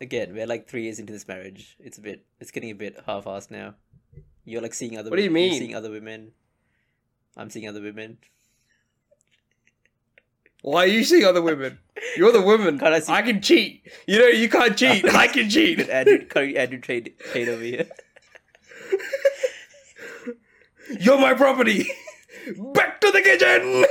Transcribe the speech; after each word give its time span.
again, 0.00 0.34
we're 0.34 0.46
like 0.46 0.68
three 0.68 0.84
years 0.84 0.98
into 0.98 1.12
this 1.12 1.26
marriage. 1.28 1.76
It's 1.78 1.98
a 1.98 2.00
bit, 2.00 2.24
it's 2.40 2.50
getting 2.50 2.70
a 2.70 2.74
bit 2.74 2.98
half-assed 3.06 3.50
now. 3.50 3.74
You're 4.44 4.62
like 4.62 4.74
seeing 4.74 4.96
other. 4.98 5.10
What 5.10 5.16
do 5.16 5.22
you 5.22 5.30
mean? 5.30 5.58
seeing 5.58 5.74
other 5.76 5.90
women. 5.90 6.32
I'm 7.36 7.50
seeing 7.50 7.68
other 7.68 7.80
women. 7.80 8.18
Why 10.62 10.84
are 10.84 10.88
you 10.88 11.04
seeing 11.04 11.24
other 11.24 11.40
women? 11.40 11.78
You're 12.16 12.32
the 12.32 12.42
woman. 12.42 12.78
Can't 12.80 12.94
I 12.94 13.00
see- 13.00 13.12
I 13.12 13.22
can 13.22 13.40
cheat. 13.40 13.86
You 14.06 14.18
know, 14.18 14.26
you 14.26 14.48
can't 14.48 14.76
cheat. 14.76 15.04
I 15.14 15.26
can 15.28 15.48
cheat. 15.48 15.80
Andrew, 15.88 16.26
Andrew 16.34 16.80
trade 16.80 17.14
trade 17.32 17.48
over 17.48 17.62
here. 17.62 17.86
You're 21.00 21.18
my 21.18 21.34
property. 21.34 21.86
Back 22.74 23.00
to 23.00 23.10
the 23.10 23.20
kitchen. 23.20 23.84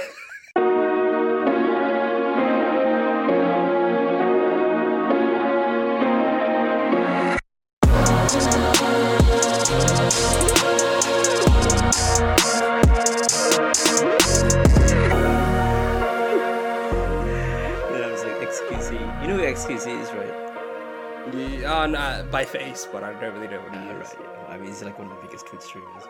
XQC. 19.75 19.87
You 19.87 19.93
know 19.93 19.99
who 19.99 20.01
XQC 20.01 20.01
is, 20.01 20.11
right? 20.13 21.59
Yeah, 21.61 21.81
uh, 21.81 21.87
nah, 21.87 22.23
by 22.23 22.43
face, 22.45 22.87
but 22.91 23.03
I 23.03 23.13
don't 23.19 23.33
really 23.35 23.47
know 23.47 23.59
what 23.61 23.71
he 23.73 23.77
Ah, 23.79 24.01
is. 24.01 24.15
right. 24.19 24.49
I 24.49 24.57
mean, 24.57 24.67
he's 24.67 24.81
like 24.83 24.97
one 24.97 25.09
of 25.11 25.15
the 25.17 25.27
biggest 25.27 25.45
Twitch 25.47 25.61
streamers. 25.61 26.03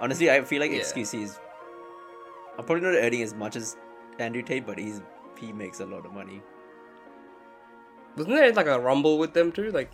Honestly, 0.00 0.30
I 0.30 0.40
feel 0.42 0.60
like 0.60 0.70
Yeah. 0.70 0.78
XQC 0.80 1.22
is. 1.22 1.38
I'm 2.58 2.64
probably 2.64 2.82
not 2.84 2.94
earning 2.96 3.22
as 3.22 3.34
much 3.34 3.56
as 3.56 3.76
Andrew 4.18 4.42
Tate, 4.42 4.64
but 4.66 4.78
he's 4.78 5.00
he 5.38 5.52
makes 5.52 5.80
a 5.80 5.86
lot 5.86 6.06
of 6.06 6.12
money. 6.14 6.42
Wasn't 8.16 8.34
there 8.34 8.50
like 8.52 8.66
a 8.66 8.80
rumble 8.80 9.18
with 9.18 9.34
them 9.34 9.52
too? 9.52 9.70
Like, 9.70 9.90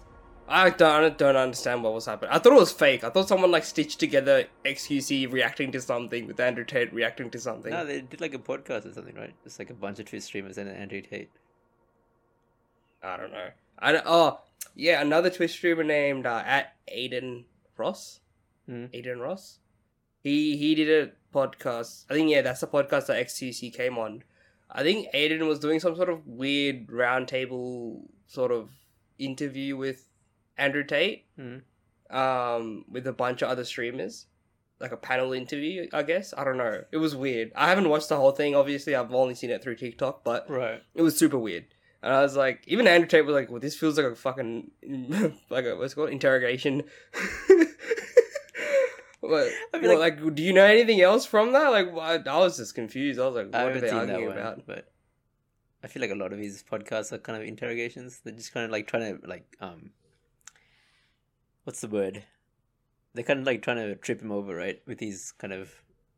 I 0.48 0.70
don't 0.70 1.18
don't 1.18 1.34
understand 1.36 1.82
what 1.82 1.92
was 1.94 2.06
happening. 2.06 2.30
I 2.32 2.38
thought 2.38 2.52
it 2.52 2.60
was 2.60 2.70
fake. 2.72 3.02
I 3.02 3.10
thought 3.10 3.26
someone 3.28 3.50
like 3.50 3.64
stitched 3.64 3.98
together 3.98 4.44
XQC 4.64 5.32
reacting 5.32 5.72
to 5.72 5.80
something 5.80 6.26
with 6.28 6.38
Andrew 6.38 6.64
Tate 6.64 6.92
reacting 6.94 7.30
to 7.30 7.40
something. 7.40 7.72
No, 7.72 7.84
they 7.84 8.02
did 8.02 8.20
like 8.20 8.34
a 8.34 8.38
podcast 8.38 8.86
or 8.88 8.92
something, 8.92 9.16
right? 9.16 9.34
It's 9.44 9.58
like 9.58 9.70
a 9.70 9.74
bunch 9.74 9.98
of 9.98 10.06
Twitch 10.06 10.22
streamers 10.22 10.58
and 10.58 10.68
Andrew 10.68 11.00
Tate. 11.00 11.30
I 13.02 13.16
don't 13.16 13.32
know. 13.32 13.48
I 13.78 13.92
don't- 13.92 14.04
oh 14.06 14.40
yeah, 14.74 15.00
another 15.02 15.28
Twitch 15.30 15.52
streamer 15.52 15.84
named 15.84 16.26
uh, 16.26 16.42
at 16.46 16.74
Aiden 16.92 17.44
Ross. 17.76 18.20
Hmm. 18.66 18.86
Aiden 18.94 19.20
Ross. 19.20 19.58
He 20.22 20.56
he 20.56 20.74
did 20.74 20.88
a 20.88 21.12
podcast. 21.36 22.04
I 22.08 22.14
think 22.14 22.30
yeah, 22.30 22.42
that's 22.42 22.60
the 22.60 22.66
podcast 22.68 23.06
that 23.06 23.24
XQC 23.26 23.74
came 23.74 23.98
on. 23.98 24.22
I 24.70 24.82
think 24.82 25.08
Aiden 25.12 25.46
was 25.46 25.58
doing 25.58 25.80
some 25.80 25.96
sort 25.96 26.08
of 26.08 26.26
weird 26.26 26.86
roundtable 26.86 28.02
sort 28.26 28.52
of 28.52 28.70
interview 29.18 29.76
with 29.76 30.08
Andrew 30.56 30.84
Tate, 30.84 31.26
Hmm. 31.36 31.58
um, 32.10 32.84
with 32.88 33.06
a 33.06 33.12
bunch 33.12 33.42
of 33.42 33.48
other 33.48 33.64
streamers, 33.64 34.26
like 34.80 34.92
a 34.92 34.96
panel 34.96 35.32
interview. 35.32 35.88
I 35.92 36.02
guess 36.04 36.32
I 36.36 36.44
don't 36.44 36.56
know. 36.56 36.84
It 36.92 36.98
was 36.98 37.14
weird. 37.16 37.52
I 37.56 37.68
haven't 37.68 37.88
watched 37.88 38.08
the 38.08 38.16
whole 38.16 38.32
thing. 38.32 38.54
Obviously, 38.54 38.94
I've 38.94 39.12
only 39.12 39.34
seen 39.34 39.50
it 39.50 39.62
through 39.62 39.76
TikTok, 39.76 40.24
but 40.24 40.48
Right. 40.48 40.82
it 40.94 41.02
was 41.02 41.16
super 41.18 41.38
weird. 41.38 41.66
And 42.02 42.12
I 42.12 42.22
was 42.22 42.36
like, 42.36 42.64
even 42.66 42.88
Andrew 42.88 43.06
Tate 43.06 43.24
was 43.24 43.34
like, 43.34 43.50
well, 43.50 43.60
this 43.60 43.76
feels 43.76 43.96
like 43.96 44.06
a 44.06 44.14
fucking, 44.14 44.70
like 45.50 45.64
a, 45.66 45.76
what's 45.76 45.92
it 45.92 45.96
called? 45.96 46.10
Interrogation. 46.10 46.82
what, 49.20 49.48
I 49.72 49.78
feel 49.78 49.90
what, 49.90 50.00
like, 50.00 50.34
do 50.34 50.42
you 50.42 50.52
know 50.52 50.64
anything 50.64 51.00
else 51.00 51.24
from 51.24 51.52
that? 51.52 51.68
Like, 51.68 51.88
I, 51.96 52.16
I 52.28 52.38
was 52.38 52.56
just 52.56 52.74
confused. 52.74 53.20
I 53.20 53.26
was 53.26 53.36
like, 53.36 53.52
what 53.52 53.76
are 53.76 53.80
they 53.80 53.90
arguing 53.90 54.26
one, 54.28 54.38
about? 54.38 54.66
but 54.66 54.90
I 55.84 55.86
feel 55.86 56.00
like 56.00 56.10
a 56.10 56.16
lot 56.16 56.32
of 56.32 56.38
his 56.38 56.62
podcasts 56.62 57.12
are 57.12 57.18
kind 57.18 57.40
of 57.40 57.46
interrogations. 57.46 58.20
They're 58.24 58.34
just 58.34 58.52
kind 58.52 58.64
of 58.64 58.72
like 58.72 58.86
trying 58.86 59.18
to 59.20 59.26
like 59.26 59.56
um, 59.60 59.90
what's 61.64 61.80
the 61.80 61.88
word? 61.88 62.24
They're 63.14 63.24
kind 63.24 63.40
of 63.40 63.46
like 63.46 63.62
trying 63.62 63.76
to 63.76 63.94
trip 63.96 64.22
him 64.22 64.32
over, 64.32 64.54
right, 64.54 64.80
with 64.86 65.00
his 65.00 65.32
kind 65.32 65.52
of 65.52 65.70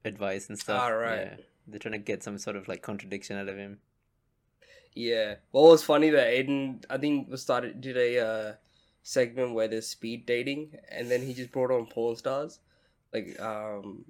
advice 0.05 0.48
and 0.48 0.58
stuff. 0.58 0.80
Ah, 0.83 0.89
right. 0.89 1.18
Yeah. 1.18 1.36
They're 1.67 1.78
trying 1.78 1.92
to 1.92 1.98
get 1.98 2.23
some 2.23 2.39
sort 2.39 2.56
of 2.56 2.68
like 2.68 2.83
contradiction 2.83 3.36
out 3.36 3.48
of 3.48 3.56
him. 3.56 3.78
Yeah. 4.94 5.36
Well, 5.52 5.66
it 5.68 5.70
was 5.70 5.82
funny 5.84 6.10
that 6.10 6.28
Aiden, 6.28 6.84
I 6.88 6.98
think, 6.98 7.28
was 7.30 7.42
started 7.42 7.80
did 7.80 7.96
a 7.96 8.18
uh, 8.18 8.52
segment 9.02 9.55
where 9.55 9.68
there's 9.68 9.88
speed 9.88 10.24
dating, 10.27 10.77
and 10.88 11.10
then 11.10 11.22
he 11.22 11.34
just 11.34 11.50
brought 11.52 11.70
on 11.70 11.86
porn 11.86 12.16
stars, 12.16 12.60
like 13.12 13.38
um, 13.40 14.05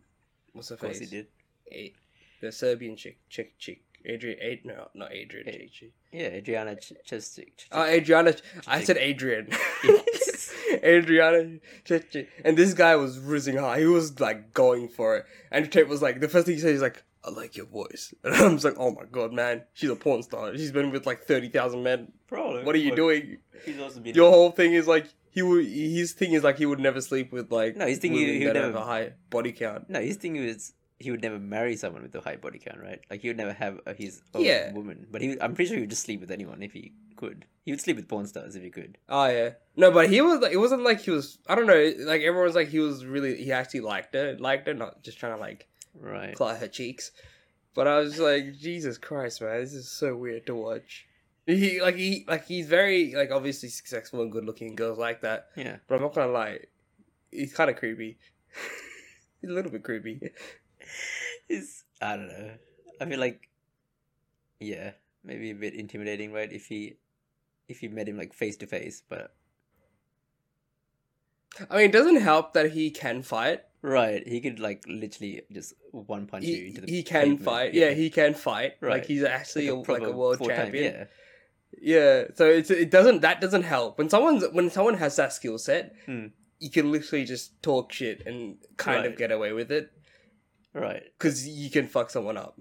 what's 0.52 0.68
her 0.68 0.74
Of 0.74 0.80
course 0.80 0.98
face? 0.98 1.10
he 1.10 1.16
did. 1.16 1.26
A- 1.72 1.92
the 2.40 2.52
Serbian 2.52 2.94
chick, 2.96 3.18
chick, 3.30 3.56
chick, 3.58 3.82
Adrian, 4.04 4.38
Ad, 4.42 4.58
no, 4.64 4.88
not 4.92 5.12
Adrian, 5.12 5.48
A- 5.48 5.52
chick, 5.52 5.72
chick. 5.72 5.92
Yeah, 6.12 6.26
Adriana 6.26 6.76
Ch- 6.76 6.92
Chechik. 7.08 7.52
Oh, 7.72 7.84
Adriana. 7.84 8.34
I 8.66 8.84
said 8.84 8.98
Adrian. 8.98 9.48
Adriana. 10.84 11.58
Chick, 11.84 12.10
chick. 12.10 12.28
And 12.44 12.56
this 12.56 12.74
guy 12.74 12.96
was 12.96 13.18
rising 13.18 13.56
high. 13.56 13.80
He 13.80 13.86
was 13.86 14.20
like 14.20 14.52
going 14.54 14.88
for 14.88 15.16
it. 15.16 15.26
And 15.50 15.70
Tate 15.72 15.88
was 15.88 16.02
like, 16.02 16.20
the 16.20 16.28
first 16.28 16.46
thing 16.46 16.54
he 16.54 16.60
said 16.60 16.70
he's 16.72 16.82
like, 16.82 17.02
I 17.26 17.30
like 17.30 17.56
your 17.56 17.66
voice. 17.66 18.12
And 18.24 18.34
I'm 18.34 18.52
just 18.52 18.64
like, 18.64 18.74
oh 18.78 18.90
my 18.92 19.04
god, 19.10 19.32
man. 19.32 19.62
She's 19.72 19.90
a 19.90 19.96
porn 19.96 20.22
star. 20.22 20.54
She's 20.56 20.72
been 20.72 20.90
with 20.90 21.06
like 21.06 21.24
30,000 21.24 21.82
men. 21.82 22.12
Probably. 22.28 22.62
What 22.64 22.74
are 22.74 22.78
you 22.78 22.90
but 22.90 22.96
doing? 22.96 23.38
He's 23.64 23.80
also 23.80 24.00
been. 24.00 24.14
Your 24.14 24.30
whole 24.30 24.50
thing 24.50 24.74
is 24.74 24.86
like, 24.86 25.06
he 25.30 25.42
would, 25.42 25.66
his 25.66 26.12
thing 26.12 26.32
is 26.32 26.44
like, 26.44 26.58
he 26.58 26.66
would 26.66 26.80
never 26.80 27.00
sleep 27.00 27.32
with 27.32 27.50
like, 27.50 27.76
No, 27.76 27.86
his 27.86 27.98
thing 27.98 28.12
he- 28.12 28.38
he 28.38 28.44
would 28.44 28.54
never 28.54 28.66
have 28.66 28.76
a 28.76 28.84
high 28.84 29.12
body 29.30 29.52
count. 29.52 29.88
No, 29.90 30.00
his 30.00 30.16
thing 30.16 30.36
was 30.44 30.74
he 31.00 31.10
would 31.10 31.22
never 31.22 31.38
marry 31.38 31.76
someone 31.76 32.02
with 32.02 32.14
a 32.14 32.20
high 32.20 32.36
body 32.36 32.58
count, 32.58 32.78
right? 32.80 33.00
Like 33.10 33.20
he 33.20 33.28
would 33.28 33.36
never 33.36 33.52
have 33.52 33.80
a, 33.86 33.94
his 33.94 34.22
own 34.34 34.44
Yeah. 34.44 34.72
woman. 34.72 35.06
But 35.10 35.22
he, 35.22 35.36
I'm 35.40 35.54
pretty 35.54 35.68
sure 35.68 35.76
he 35.76 35.82
would 35.82 35.90
just 35.90 36.02
sleep 36.04 36.20
with 36.20 36.30
anyone 36.30 36.62
if 36.62 36.72
he 36.72 36.92
could. 37.16 37.46
He 37.64 37.72
would 37.72 37.80
sleep 37.80 37.96
with 37.96 38.08
porn 38.08 38.26
stars 38.26 38.54
if 38.56 38.62
he 38.62 38.70
could. 38.70 38.96
Oh 39.08 39.26
yeah, 39.26 39.50
no, 39.76 39.90
but 39.90 40.08
he 40.10 40.20
was 40.20 40.40
like, 40.40 40.52
it 40.52 40.58
wasn't 40.58 40.82
like 40.82 41.00
he 41.00 41.10
was. 41.10 41.38
I 41.48 41.54
don't 41.56 41.66
know. 41.66 41.92
Like 42.00 42.22
everyone's 42.22 42.54
like, 42.54 42.68
he 42.68 42.78
was 42.78 43.04
really. 43.06 43.42
He 43.42 43.52
actually 43.52 43.80
liked 43.80 44.14
her, 44.14 44.36
liked 44.38 44.66
her, 44.68 44.74
not 44.74 45.02
just 45.02 45.18
trying 45.18 45.34
to 45.34 45.40
like 45.40 45.66
Right. 45.98 46.34
claw 46.34 46.54
her 46.54 46.68
cheeks. 46.68 47.10
But 47.74 47.88
I 47.88 47.98
was 47.98 48.18
like, 48.18 48.54
Jesus 48.54 48.98
Christ, 48.98 49.40
man, 49.40 49.60
this 49.60 49.72
is 49.72 49.90
so 49.90 50.16
weird 50.16 50.46
to 50.46 50.54
watch. 50.54 51.06
He 51.46 51.82
like 51.82 51.96
he 51.96 52.24
like 52.26 52.46
he's 52.46 52.66
very 52.66 53.14
like 53.14 53.30
obviously 53.30 53.68
successful 53.68 54.22
and 54.22 54.32
good 54.32 54.44
looking 54.46 54.74
girls 54.74 54.98
like 54.98 55.20
that. 55.22 55.48
Yeah. 55.56 55.76
But 55.86 55.96
I'm 55.96 56.02
not 56.02 56.14
gonna 56.14 56.32
lie, 56.32 56.60
he's 57.30 57.52
kind 57.52 57.68
of 57.68 57.76
creepy. 57.76 58.16
he's 59.40 59.50
a 59.50 59.52
little 59.52 59.70
bit 59.70 59.82
creepy. 59.82 60.20
It's 61.48 61.84
I 62.00 62.16
don't 62.16 62.28
know. 62.28 62.50
I 63.00 63.04
feel 63.04 63.20
like 63.20 63.48
yeah, 64.60 64.92
maybe 65.22 65.50
a 65.50 65.54
bit 65.54 65.74
intimidating, 65.74 66.32
right? 66.32 66.50
If 66.50 66.66
he 66.66 66.96
if 67.68 67.82
you 67.82 67.90
met 67.90 68.08
him 68.08 68.16
like 68.16 68.32
face 68.32 68.56
to 68.58 68.66
face, 68.66 69.02
but 69.06 69.34
I 71.70 71.76
mean, 71.76 71.84
it 71.86 71.92
doesn't 71.92 72.16
help 72.16 72.54
that 72.54 72.72
he 72.72 72.90
can 72.90 73.22
fight. 73.22 73.62
Right, 73.84 74.26
he 74.26 74.40
could 74.40 74.58
like 74.58 74.82
literally 74.88 75.42
just 75.52 75.74
one 75.92 76.26
punch 76.26 76.44
you 76.44 76.66
into 76.68 76.80
the 76.80 76.90
he 76.90 77.02
can 77.02 77.20
pavement, 77.36 77.42
fight. 77.44 77.74
Yeah. 77.74 77.90
he 77.90 78.08
can 78.10 78.32
fight. 78.34 78.74
Like 78.80 79.04
he's 79.04 79.22
actually 79.22 79.68
a, 79.68 79.74
like 79.74 80.02
a, 80.02 80.10
world 80.10 80.40
champion. 80.44 80.94
Yeah. 80.94 81.04
Yeah, 81.76 82.24
so 82.34 82.46
it's 82.46 82.70
it 82.70 82.90
doesn't 82.90 83.20
that 83.22 83.40
doesn't 83.40 83.64
help 83.64 83.98
when 83.98 84.08
someone's 84.08 84.44
when 84.52 84.70
someone 84.70 84.94
has 84.94 85.16
that 85.16 85.32
skill 85.32 85.58
set, 85.58 85.94
Hmm. 86.06 86.26
you 86.60 86.70
can 86.70 86.90
literally 86.90 87.24
just 87.24 87.60
talk 87.62 87.92
shit 87.92 88.24
and 88.26 88.56
kind 88.76 89.04
of 89.06 89.16
get 89.18 89.30
away 89.32 89.52
with 89.52 89.70
it 89.72 89.90
Right. 90.72 91.02
because 91.18 91.46
you 91.48 91.70
can 91.70 91.88
fuck 91.88 92.10
someone 92.10 92.36
up. 92.36 92.58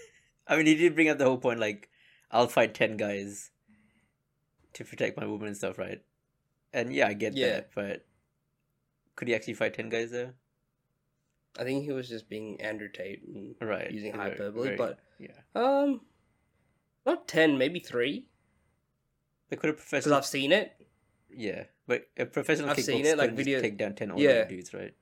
I 0.48 0.56
mean, 0.56 0.66
he 0.66 0.74
did 0.74 0.94
bring 0.96 1.08
up 1.08 1.16
the 1.18 1.24
whole 1.24 1.38
point 1.38 1.58
like, 1.60 1.88
I'll 2.30 2.48
fight 2.48 2.74
10 2.74 2.96
guys 2.96 3.50
to 4.74 4.84
protect 4.84 5.16
my 5.16 5.26
woman 5.26 5.46
and 5.48 5.56
stuff, 5.56 5.78
right? 5.78 6.02
And 6.72 6.92
yeah, 6.92 7.06
I 7.08 7.14
get 7.14 7.34
Yeah. 7.36 7.46
that, 7.48 7.70
but 7.74 8.04
could 9.14 9.28
he 9.28 9.34
actually 9.34 9.54
fight 9.54 9.74
10 9.74 9.88
guys 9.88 10.10
though? 10.10 10.32
I 11.58 11.64
think 11.64 11.84
he 11.84 11.92
was 11.92 12.08
just 12.08 12.28
being 12.28 12.60
Andrew 12.60 12.88
Tate 12.88 13.22
and 13.26 13.54
Right. 13.60 13.90
using 13.90 14.12
hyperbole, 14.14 14.64
very- 14.64 14.76
but 14.76 14.98
yeah. 15.18 15.28
um, 15.54 16.00
not 17.06 17.26
ten, 17.28 17.56
maybe 17.58 17.80
three 17.80 18.28
They 19.48 19.56
could 19.56 19.68
have 19.68 19.78
because. 19.90 20.10
I've 20.10 20.26
seen 20.26 20.52
it. 20.52 20.72
Yeah, 21.30 21.64
but 21.86 22.08
a 22.18 22.26
professional 22.26 22.70
I've 22.70 22.80
seen 22.82 23.04
it, 23.06 23.16
like, 23.18 23.32
video- 23.32 23.60
take 23.60 23.76
down 23.78 23.94
10 23.94 24.10
old 24.12 24.20
Yeah. 24.20 24.44
dudes, 24.44 24.72
right? 24.74 24.94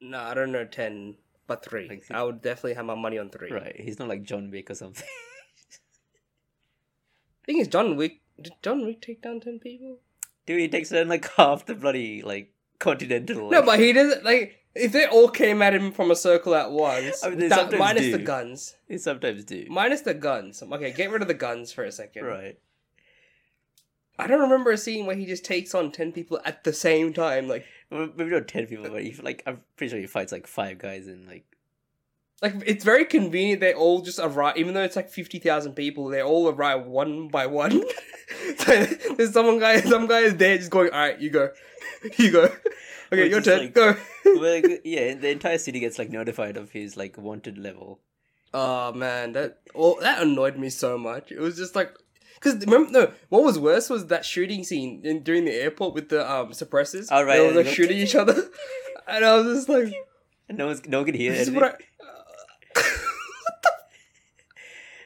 No, 0.00 0.18
I 0.18 0.34
don't 0.34 0.52
know 0.52 0.64
ten, 0.64 1.16
but 1.46 1.64
three. 1.64 1.88
Like, 1.88 2.04
I 2.10 2.22
would 2.22 2.40
definitely 2.42 2.74
have 2.74 2.84
my 2.86 2.94
money 2.94 3.18
on 3.18 3.30
three. 3.30 3.50
Right. 3.50 3.78
He's 3.78 3.98
not 3.98 4.08
like 4.08 4.22
John 4.22 4.50
Wick 4.50 4.70
or 4.70 4.74
something. 4.74 5.06
thing 7.46 7.58
is, 7.58 7.68
John 7.68 7.96
Wick 7.96 8.20
did 8.40 8.52
John 8.62 8.84
Wick 8.84 9.00
take 9.02 9.22
down 9.22 9.40
ten 9.40 9.58
people? 9.58 9.98
Dude, 10.46 10.60
he 10.60 10.68
takes 10.68 10.90
down 10.90 11.08
like 11.08 11.28
half 11.34 11.66
the 11.66 11.74
bloody 11.74 12.22
like 12.22 12.52
continental. 12.80 13.50
No, 13.50 13.62
but 13.62 13.78
he 13.78 13.92
doesn't 13.92 14.24
like. 14.24 14.56
If 14.74 14.92
they 14.92 15.06
all 15.06 15.28
came 15.28 15.62
at 15.62 15.74
him 15.74 15.90
from 15.92 16.10
a 16.10 16.16
circle 16.16 16.54
at 16.54 16.70
once, 16.70 17.24
I 17.24 17.30
mean, 17.30 17.38
they 17.40 17.48
that, 17.48 17.76
minus 17.76 18.02
do. 18.02 18.12
the 18.12 18.18
guns, 18.18 18.76
he 18.88 18.98
sometimes 18.98 19.44
do. 19.44 19.66
minus 19.68 20.02
the 20.02 20.14
guns. 20.14 20.62
Okay, 20.62 20.92
get 20.92 21.10
rid 21.10 21.22
of 21.22 21.28
the 21.28 21.34
guns 21.34 21.72
for 21.72 21.84
a 21.84 21.92
second. 21.92 22.24
Right. 22.24 22.58
I 24.18 24.26
don't 24.26 24.40
remember 24.40 24.70
a 24.70 24.76
scene 24.76 25.06
where 25.06 25.16
he 25.16 25.26
just 25.26 25.44
takes 25.44 25.74
on 25.74 25.92
ten 25.92 26.12
people 26.12 26.40
at 26.44 26.64
the 26.64 26.72
same 26.72 27.12
time. 27.12 27.48
Like, 27.48 27.64
maybe 27.90 28.26
not 28.26 28.48
10 28.48 28.66
people, 28.66 28.88
but 28.90 29.02
he, 29.02 29.14
like, 29.22 29.42
I'm 29.46 29.62
pretty 29.76 29.90
sure 29.90 29.98
he 29.98 30.06
fights 30.06 30.30
like 30.30 30.46
five 30.46 30.78
guys 30.78 31.08
in 31.08 31.26
like 31.26 31.44
like 32.42 32.54
it's 32.64 32.84
very 32.84 33.04
convenient. 33.04 33.60
They 33.60 33.74
all 33.74 34.00
just 34.00 34.18
arrive, 34.18 34.56
even 34.56 34.74
though 34.74 34.82
it's 34.82 34.96
like 34.96 35.10
fifty 35.10 35.38
thousand 35.38 35.74
people. 35.74 36.08
They 36.08 36.22
all 36.22 36.48
arrive 36.48 36.86
one 36.86 37.28
by 37.28 37.46
one. 37.46 37.82
so 38.58 38.86
there's 39.16 39.32
someone 39.32 39.58
guy, 39.58 39.80
some 39.80 40.06
guy 40.06 40.20
is 40.20 40.36
there 40.36 40.56
just 40.56 40.70
going, 40.70 40.90
"All 40.90 40.98
right, 40.98 41.20
you 41.20 41.28
go, 41.28 41.50
you 42.18 42.30
go." 42.30 42.44
Okay, 43.12 43.24
Which 43.24 43.30
your 43.32 43.40
turn. 43.40 43.58
like- 43.60 43.74
go. 43.74 43.96
well, 44.24 44.62
yeah, 44.84 45.14
the 45.14 45.30
entire 45.30 45.58
city 45.58 45.80
gets 45.80 45.98
like 45.98 46.10
notified 46.10 46.56
of 46.56 46.70
his 46.70 46.96
like 46.96 47.18
wanted 47.18 47.58
level. 47.58 48.00
Oh 48.54 48.92
man, 48.92 49.32
that 49.32 49.58
oh, 49.74 49.98
that 50.00 50.22
annoyed 50.22 50.56
me 50.56 50.70
so 50.70 50.96
much. 50.98 51.30
It 51.32 51.40
was 51.40 51.56
just 51.56 51.74
like 51.76 51.92
because 52.34 52.54
remember 52.66 52.90
no, 52.90 53.12
what 53.28 53.42
was 53.42 53.58
worse 53.58 53.90
was 53.90 54.06
that 54.06 54.24
shooting 54.24 54.64
scene 54.64 55.02
in, 55.04 55.22
during 55.22 55.44
the 55.44 55.52
airport 55.54 55.94
with 55.94 56.08
the 56.08 56.28
um 56.30 56.50
suppressors. 56.50 57.08
Oh, 57.10 57.22
right, 57.22 57.38
they 57.38 57.46
were 57.46 57.62
like 57.62 57.72
shooting 57.74 57.98
each 57.98 58.14
other, 58.14 58.34
and 59.08 59.24
I 59.24 59.34
was 59.36 59.56
just 59.58 59.68
like, 59.68 59.92
And 60.48 60.58
no 60.58 60.66
one's 60.66 60.86
no 60.86 60.98
one 60.98 61.06
can 61.06 61.14
hear 61.14 61.32
"This 61.32 61.42
is 61.42 61.48
anything. 61.48 61.62
what 61.62 61.80
I." 61.80 61.84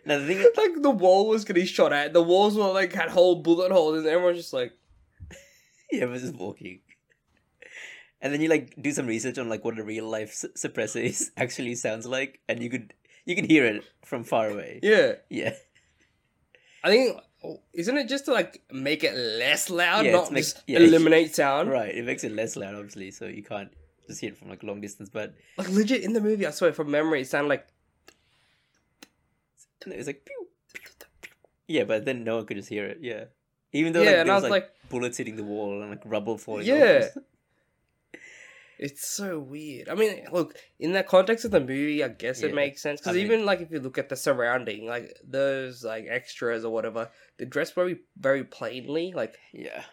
Now 0.06 0.18
the 0.18 0.26
thing 0.26 0.36
is, 0.36 0.48
like 0.56 0.82
the 0.82 0.90
wall 0.90 1.28
was 1.28 1.46
getting 1.46 1.64
shot 1.64 1.92
at. 1.92 2.12
The 2.12 2.22
walls 2.22 2.56
were 2.56 2.70
like 2.72 2.92
had 2.92 3.08
whole 3.08 3.36
bullet 3.36 3.72
holes, 3.72 3.96
and 3.98 4.06
everyone's 4.06 4.36
just 4.36 4.52
like, 4.52 4.72
yeah, 5.92 6.04
was 6.06 6.22
just 6.22 6.34
walking. 6.34 6.80
And 8.20 8.32
then 8.32 8.40
you 8.40 8.48
like 8.48 8.74
do 8.80 8.90
some 8.92 9.06
research 9.06 9.36
on 9.38 9.48
like 9.48 9.64
what 9.64 9.78
a 9.78 9.84
real 9.84 10.08
life 10.08 10.32
su- 10.32 10.48
suppressor 10.56 11.02
is 11.02 11.30
actually 11.36 11.74
sounds 11.74 12.06
like, 12.06 12.40
and 12.48 12.62
you 12.62 12.70
could 12.70 12.94
you 13.26 13.34
can 13.36 13.44
hear 13.44 13.64
it 13.66 13.84
from 14.04 14.24
far 14.24 14.48
away. 14.50 14.80
yeah. 14.82 15.14
Yeah, 15.28 15.54
I 16.82 16.88
think 16.88 17.18
oh, 17.44 17.60
isn't 17.74 17.96
it 17.98 18.08
just 18.08 18.24
to 18.26 18.32
like 18.32 18.62
make 18.72 19.04
it 19.04 19.14
less 19.14 19.68
loud, 19.68 20.06
Yeah, 20.06 20.12
not 20.12 20.32
make- 20.32 20.44
just 20.44 20.62
yeah. 20.66 20.78
eliminate 20.78 21.34
sound? 21.34 21.70
right. 21.70 21.94
It 21.94 22.04
makes 22.06 22.24
it 22.24 22.32
less 22.32 22.56
loud, 22.56 22.74
obviously, 22.74 23.10
so 23.10 23.26
you 23.26 23.42
can't 23.42 23.70
just 24.06 24.20
hear 24.20 24.30
it 24.30 24.38
from 24.38 24.48
like 24.48 24.62
a 24.62 24.66
long 24.66 24.80
distance. 24.80 25.10
But 25.10 25.34
Like 25.58 25.68
legit 25.70 26.02
in 26.02 26.12
the 26.14 26.20
movie, 26.20 26.46
I 26.46 26.50
swear 26.50 26.72
from 26.72 26.90
memory, 26.90 27.20
it 27.22 27.28
sounded 27.28 27.48
like 27.48 27.66
it's 29.86 30.06
like 30.06 30.24
pew, 30.24 30.46
pew, 30.72 30.90
pew. 31.20 31.30
yeah, 31.68 31.84
but 31.84 32.06
then 32.06 32.24
no 32.24 32.36
one 32.36 32.46
could 32.46 32.56
just 32.56 32.70
hear 32.70 32.86
it. 32.86 32.98
Yeah, 33.02 33.24
even 33.74 33.92
though 33.92 34.00
Yeah, 34.02 34.10
like, 34.12 34.18
and 34.20 34.30
I 34.30 34.34
was 34.34 34.42
like, 34.44 34.50
like- 34.50 34.70
bullets 34.88 35.18
hitting 35.18 35.36
the 35.36 35.44
wall 35.44 35.82
and 35.82 35.90
like 35.90 36.00
rubble 36.06 36.38
falling. 36.38 36.64
Yeah. 36.66 37.08
off. 37.14 37.22
It's 38.76 39.06
so 39.06 39.38
weird. 39.38 39.88
I 39.88 39.94
mean, 39.94 40.26
look, 40.32 40.56
in 40.80 40.92
the 40.92 41.04
context 41.04 41.44
of 41.44 41.52
the 41.52 41.60
movie, 41.60 42.02
I 42.02 42.08
guess 42.08 42.42
Yeah. 42.42 42.48
it 42.48 42.54
makes 42.56 42.82
sense 42.82 43.00
because 43.00 43.12
I 43.16 43.18
mean- 43.18 43.26
even 43.26 43.46
like 43.46 43.60
if 43.60 43.70
you 43.70 43.78
look 43.78 43.98
at 43.98 44.08
the 44.08 44.16
surrounding, 44.16 44.86
like 44.86 45.16
those 45.22 45.84
like 45.84 46.06
extras 46.08 46.64
or 46.64 46.72
whatever, 46.72 47.08
they 47.36 47.44
dress 47.44 47.70
very 47.70 48.00
very 48.18 48.42
plainly, 48.42 49.12
like 49.14 49.38
yeah. 49.52 49.84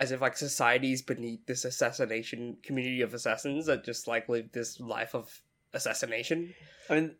as 0.00 0.12
if 0.12 0.22
like 0.22 0.36
society's 0.38 1.02
beneath 1.02 1.44
this 1.46 1.66
assassination 1.66 2.56
community 2.62 3.02
of 3.02 3.12
assassins 3.12 3.66
that 3.66 3.84
just 3.84 4.08
like 4.08 4.28
live 4.30 4.50
this 4.52 4.80
life 4.80 5.14
of 5.14 5.42
assassination. 5.74 6.54
I 6.88 6.94
mean, 6.94 7.16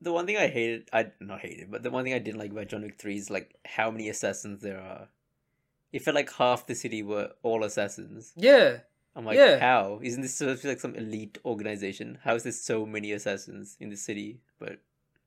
the 0.00 0.12
one 0.12 0.26
thing 0.26 0.36
I 0.38 0.48
hated, 0.48 0.88
I 0.92 1.12
not 1.20 1.40
hated, 1.40 1.70
but 1.70 1.84
the 1.84 1.90
one 1.92 2.02
thing 2.04 2.14
I 2.14 2.18
didn't 2.18 2.40
like 2.40 2.50
about 2.50 2.66
John 2.66 2.82
Wick 2.82 2.98
Three 2.98 3.16
is 3.16 3.30
like 3.30 3.54
how 3.64 3.92
many 3.92 4.08
assassins 4.08 4.60
there 4.60 4.80
are. 4.80 5.08
It 5.92 6.02
felt 6.02 6.14
like 6.14 6.32
half 6.34 6.66
the 6.66 6.74
city 6.74 7.02
were 7.02 7.30
all 7.42 7.64
assassins. 7.64 8.32
Yeah, 8.36 8.78
I'm 9.16 9.24
like, 9.24 9.36
Yeah. 9.38 9.58
how 9.58 10.00
isn't 10.02 10.20
this 10.22 10.34
supposed 10.34 10.62
to 10.62 10.68
be 10.68 10.72
like 10.72 10.80
some 10.80 10.94
elite 10.94 11.38
organization? 11.44 12.18
How 12.22 12.34
is 12.34 12.42
there 12.42 12.52
so 12.52 12.84
many 12.86 13.12
assassins 13.12 13.76
in 13.80 13.88
the 13.90 13.96
city? 13.96 14.40
But 14.58 14.80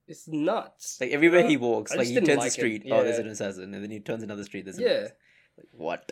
it's 0.08 0.28
nuts. 0.28 1.00
like 1.02 1.12
everywhere 1.12 1.46
Uh, 1.46 1.48
he 1.48 1.58
walks, 1.58 1.92
I 1.92 1.96
like 1.96 2.08
he 2.08 2.16
turns 2.16 2.28
like 2.30 2.40
the 2.40 2.46
it, 2.48 2.52
street, 2.52 2.84
oh, 2.92 3.04
there's 3.04 3.18
an 3.20 3.28
assassin, 3.28 3.74
and 3.74 3.84
then 3.84 3.92
he 3.92 4.00
turns 4.00 4.24
another 4.24 4.44
street, 4.44 4.66
there's 4.66 4.78
an 4.78 4.84
Yeah. 4.84 4.90
assassin. 4.92 5.16
Like 5.58 5.68
what? 5.72 6.12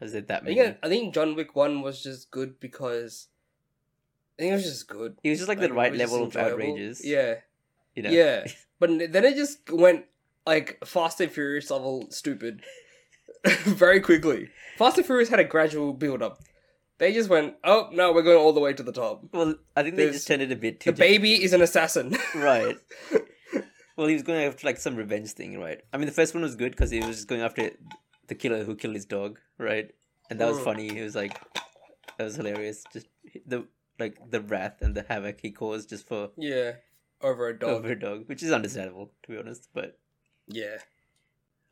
Has 0.00 0.14
it 0.14 0.28
that 0.28 0.42
I 0.42 0.44
many? 0.44 0.56
think 0.56 0.76
I 0.82 0.88
think 0.88 1.14
John 1.14 1.34
Wick 1.34 1.54
One 1.56 1.80
was 1.82 2.02
just 2.02 2.30
good 2.30 2.58
because 2.60 3.28
I 4.38 4.42
think 4.42 4.52
it 4.52 4.54
was 4.56 4.64
just 4.64 4.88
good. 4.88 5.16
it 5.22 5.30
was 5.30 5.38
just 5.38 5.48
like, 5.48 5.58
Like, 5.58 5.68
the 5.68 5.74
right 5.74 5.94
level 5.94 6.24
of 6.24 6.36
outrageous. 6.36 7.04
Yeah, 7.04 7.36
you 7.94 8.02
know. 8.02 8.10
yeah. 8.10 8.46
But 8.80 8.90
then 9.12 9.24
it 9.24 9.36
just 9.36 9.70
went 9.70 10.04
like 10.46 10.84
Fast 10.84 11.20
and 11.20 11.30
Furious 11.30 11.70
level 11.70 12.10
stupid 12.10 12.62
very 13.64 14.00
quickly. 14.00 14.48
Fast 14.78 14.96
and 14.98 15.06
Furious 15.06 15.28
had 15.28 15.40
a 15.40 15.44
gradual 15.44 15.92
build 15.92 16.22
up. 16.22 16.38
They 16.98 17.12
just 17.12 17.28
went, 17.28 17.54
oh 17.64 17.88
no, 17.92 18.12
we're 18.12 18.22
going 18.22 18.38
all 18.38 18.52
the 18.52 18.60
way 18.60 18.72
to 18.72 18.82
the 18.82 18.92
top. 18.92 19.24
Well, 19.32 19.56
I 19.76 19.82
think 19.82 19.96
they 19.96 20.02
There's- 20.04 20.16
just 20.16 20.28
turned 20.28 20.42
it 20.42 20.52
a 20.52 20.56
bit 20.56 20.80
too. 20.80 20.92
The 20.92 20.96
baby 20.98 21.42
is 21.42 21.52
an 21.52 21.60
assassin. 21.62 22.16
Right. 22.34 22.76
Well, 23.96 24.08
he 24.08 24.14
was 24.14 24.22
going 24.24 24.44
after 24.44 24.66
like 24.66 24.78
some 24.78 24.96
revenge 24.96 25.30
thing, 25.32 25.58
right? 25.60 25.80
I 25.92 25.98
mean, 25.98 26.06
the 26.06 26.12
first 26.12 26.34
one 26.34 26.42
was 26.42 26.56
good 26.56 26.72
because 26.72 26.90
he 26.90 26.98
was 26.98 27.14
just 27.16 27.28
going 27.28 27.42
after 27.42 27.70
the 28.26 28.34
killer 28.34 28.64
who 28.64 28.74
killed 28.74 28.94
his 28.96 29.04
dog, 29.06 29.38
right? 29.56 29.90
And 30.30 30.40
that 30.40 30.48
was 30.48 30.58
Mm. 30.58 30.64
funny. 30.64 30.88
He 30.92 31.00
was 31.00 31.14
like, 31.14 31.38
that 32.18 32.24
was 32.24 32.34
hilarious. 32.34 32.82
Just 32.92 33.06
the 33.46 33.66
like 34.00 34.18
the 34.30 34.40
wrath 34.40 34.82
and 34.82 34.96
the 34.96 35.04
havoc 35.08 35.38
he 35.40 35.52
caused 35.52 35.90
just 35.90 36.08
for 36.08 36.30
yeah, 36.36 36.72
over 37.20 37.48
a 37.48 37.56
dog. 37.56 37.70
over 37.70 37.88
a 37.92 37.98
dog, 37.98 38.24
which 38.28 38.42
is 38.42 38.50
understandable 38.50 39.12
to 39.22 39.30
be 39.32 39.38
honest. 39.38 39.68
But 39.72 39.96
Yeah, 40.48 40.78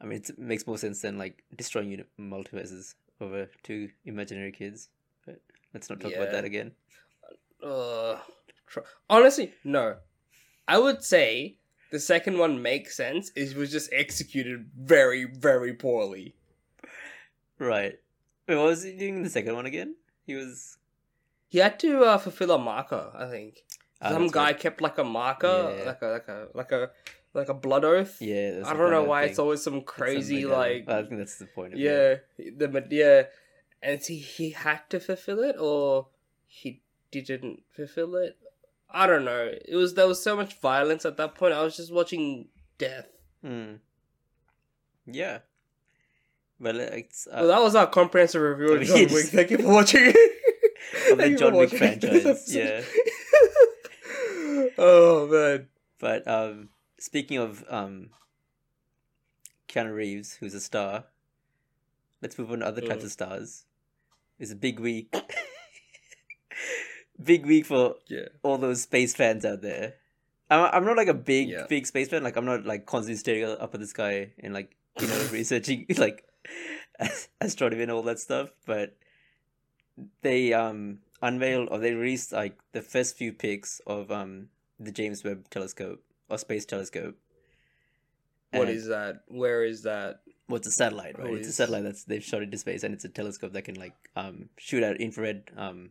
I 0.03 0.07
mean, 0.07 0.19
it 0.19 0.39
makes 0.39 0.67
more 0.67 0.79
sense 0.79 1.01
than 1.03 1.17
like 1.17 1.45
destroying 1.57 2.05
multiverses 2.19 2.95
over 3.21 3.49
two 3.63 3.89
imaginary 4.05 4.51
kids. 4.53 4.89
But 5.25 5.41
let's 5.73 5.89
not 5.89 6.01
talk 6.01 6.13
about 6.15 6.33
that 6.33 6.45
again. 6.45 6.73
uh, 7.65 8.19
tr- 8.67 8.81
honestly, 9.09 9.55
no. 9.65 9.97
I 10.67 10.79
would 10.79 11.05
say 11.05 11.59
the 11.93 12.01
second 12.01 12.39
one 12.39 12.61
makes 12.63 12.97
sense. 12.97 13.31
It 13.37 13.55
was 13.57 13.71
just 13.71 13.91
executed 13.93 14.71
very, 14.77 15.25
very 15.25 15.75
poorly. 15.75 16.35
Right. 17.59 17.99
Wait, 18.49 18.57
what 18.57 18.67
was 18.67 18.83
he 18.83 18.93
doing 18.97 19.17
in 19.19 19.23
the 19.23 19.31
second 19.31 19.55
one 19.55 19.67
again? 19.67 19.95
He 20.27 20.35
was. 20.35 20.79
He 21.49 21.59
had 21.59 21.79
to 21.81 22.03
uh, 22.05 22.19
fulfill 22.19 22.51
a 22.53 22.59
marker, 22.59 23.13
I 23.15 23.29
think. 23.29 23.63
Ah, 24.01 24.11
Some 24.11 24.29
guy 24.29 24.47
right. 24.47 24.59
kept 24.59 24.81
like 24.81 24.99
a 24.99 25.05
marker, 25.05 25.77
Yeah. 25.79 25.85
like 25.85 26.03
a 26.03 26.07
like 26.07 26.29
a 26.29 26.49
like 26.55 26.73
a 26.73 26.91
like 27.35 27.49
a 27.49 27.55
blood 27.55 27.85
oath. 27.85 28.21
Yeah, 28.21 28.53
that's 28.53 28.69
I 28.69 28.75
don't 28.75 28.91
know 28.91 29.05
why 29.05 29.23
thing. 29.23 29.31
it's 29.31 29.39
always 29.39 29.63
some 29.63 29.83
crazy 29.83 30.45
like 30.45 30.89
I 30.89 31.03
think 31.03 31.19
that's 31.19 31.37
the 31.39 31.47
point 31.47 31.75
of 31.75 31.81
it. 31.81 31.83
yeah 31.83 32.51
the 32.57 32.69
but 32.69 32.91
yeah, 32.93 33.25
and 33.83 34.01
he 34.01 34.19
he 34.19 34.51
had 34.51 34.89
to 34.91 35.01
fulfill 35.01 35.43
it 35.43 35.57
or 35.59 36.09
he 36.47 36.83
didn't 37.11 37.63
fulfill 37.71 38.17
it. 38.17 38.37
I 38.91 39.07
don't 39.07 39.25
know. 39.25 39.51
It 39.65 39.75
was 39.75 39.95
there 39.95 40.07
was 40.07 40.23
so 40.23 40.37
much 40.37 40.61
violence 40.61 41.05
at 41.07 41.17
that 41.17 41.35
point. 41.35 41.55
I 41.55 41.63
was 41.63 41.77
just 41.77 41.93
watching 41.93 42.49
death. 42.79 43.09
Hmm. 43.43 43.75
Yeah. 45.07 45.39
Well, 46.61 46.79
it's 46.79 47.27
uh, 47.27 47.39
well, 47.39 47.49
that 47.49 47.61
was 47.63 47.75
our 47.75 47.87
comprehensive 47.87 48.41
review 48.43 48.75
of 48.77 48.83
John 48.87 48.99
Wick. 49.13 49.27
Thank 49.27 49.51
you 49.51 49.59
for 49.59 49.69
watching. 49.69 50.09
Of 50.09 51.19
the 51.19 51.37
John 51.39 51.57
Wick 51.57 51.71
franchise, 51.71 52.25
episode. 52.27 52.85
oh 54.79 55.27
man. 55.31 55.69
but 55.99 56.29
um, 56.29 56.69
speaking 57.03 57.39
of 57.39 57.65
um, 57.69 58.11
Keanu 59.69 59.95
Reeves, 59.95 60.35
who's 60.35 60.55
a 60.55 60.61
star, 60.61 61.05
let's 62.21 62.39
move 62.39 62.51
on 62.53 62.61
to 62.61 62.67
other 62.67 62.81
types 62.81 63.03
Mm. 63.03 63.07
of 63.07 63.13
stars. 63.13 63.65
It's 64.39 64.53
a 64.53 64.57
big 64.57 64.81
week. 64.81 65.15
big 67.23 67.47
week 67.47 67.67
for 67.67 67.97
Yeah. 68.09 68.29
all 68.43 68.59
those 68.59 68.83
space 68.83 69.15
fans 69.15 69.45
out 69.45 69.63
there. 69.63 69.95
I'm, 70.51 70.71
I'm 70.73 70.85
not 70.85 70.97
like 70.97 71.09
a 71.09 71.15
big 71.15 71.49
Yeah. 71.49 71.67
big 71.69 71.87
space 71.87 72.09
fan. 72.09 72.23
Like 72.23 72.37
I'm 72.37 72.45
not 72.45 72.65
like 72.65 72.87
constantly 72.87 73.19
staring 73.19 73.45
up 73.45 73.75
at 73.75 73.81
the 73.81 73.87
sky 73.87 74.33
and 74.39 74.55
like 74.55 74.77
you 75.01 75.07
know 75.09 75.29
researching 75.33 75.87
like 75.97 76.25
astronomy 77.41 77.83
and 77.83 77.91
all 77.91 78.03
that 78.03 78.19
stuff. 78.21 78.51
But 78.67 78.97
they 80.23 80.53
um 80.53 81.01
unveiled 81.21 81.69
or 81.71 81.79
they 81.79 81.95
released 81.95 82.33
like 82.33 82.59
the 82.73 82.83
first 82.83 83.17
few 83.17 83.33
pics 83.33 83.81
of 83.87 84.11
um 84.11 84.49
the 84.79 84.93
James 84.93 85.25
Webb 85.25 85.49
Telescope 85.51 86.03
or 86.33 86.39
Space 86.39 86.65
Telescope. 86.65 87.17
What 88.51 88.69
And- 88.69 88.71
is 88.77 88.87
that? 88.89 89.23
Where 89.29 89.65
is 89.65 89.83
that? 89.83 90.21
well, 90.49 90.57
it's 90.59 90.67
a 90.67 90.73
satellite, 90.73 91.19
right? 91.19 91.29
Oh, 91.31 91.35
it's 91.35 91.49
a 91.49 91.53
satellite 91.53 91.85
that's 91.85 92.05
they've 92.05 92.25
shot 92.25 92.43
into 92.43 92.59
space, 92.59 92.83
and 92.83 92.93
it's 92.95 93.05
a 93.05 93.09
telescope 93.09 93.53
that 93.53 93.63
can 93.63 93.77
like 93.77 93.95
um 94.17 94.49
shoot 94.59 94.83
out 94.83 94.97
infrared 95.01 95.51
um 95.57 95.91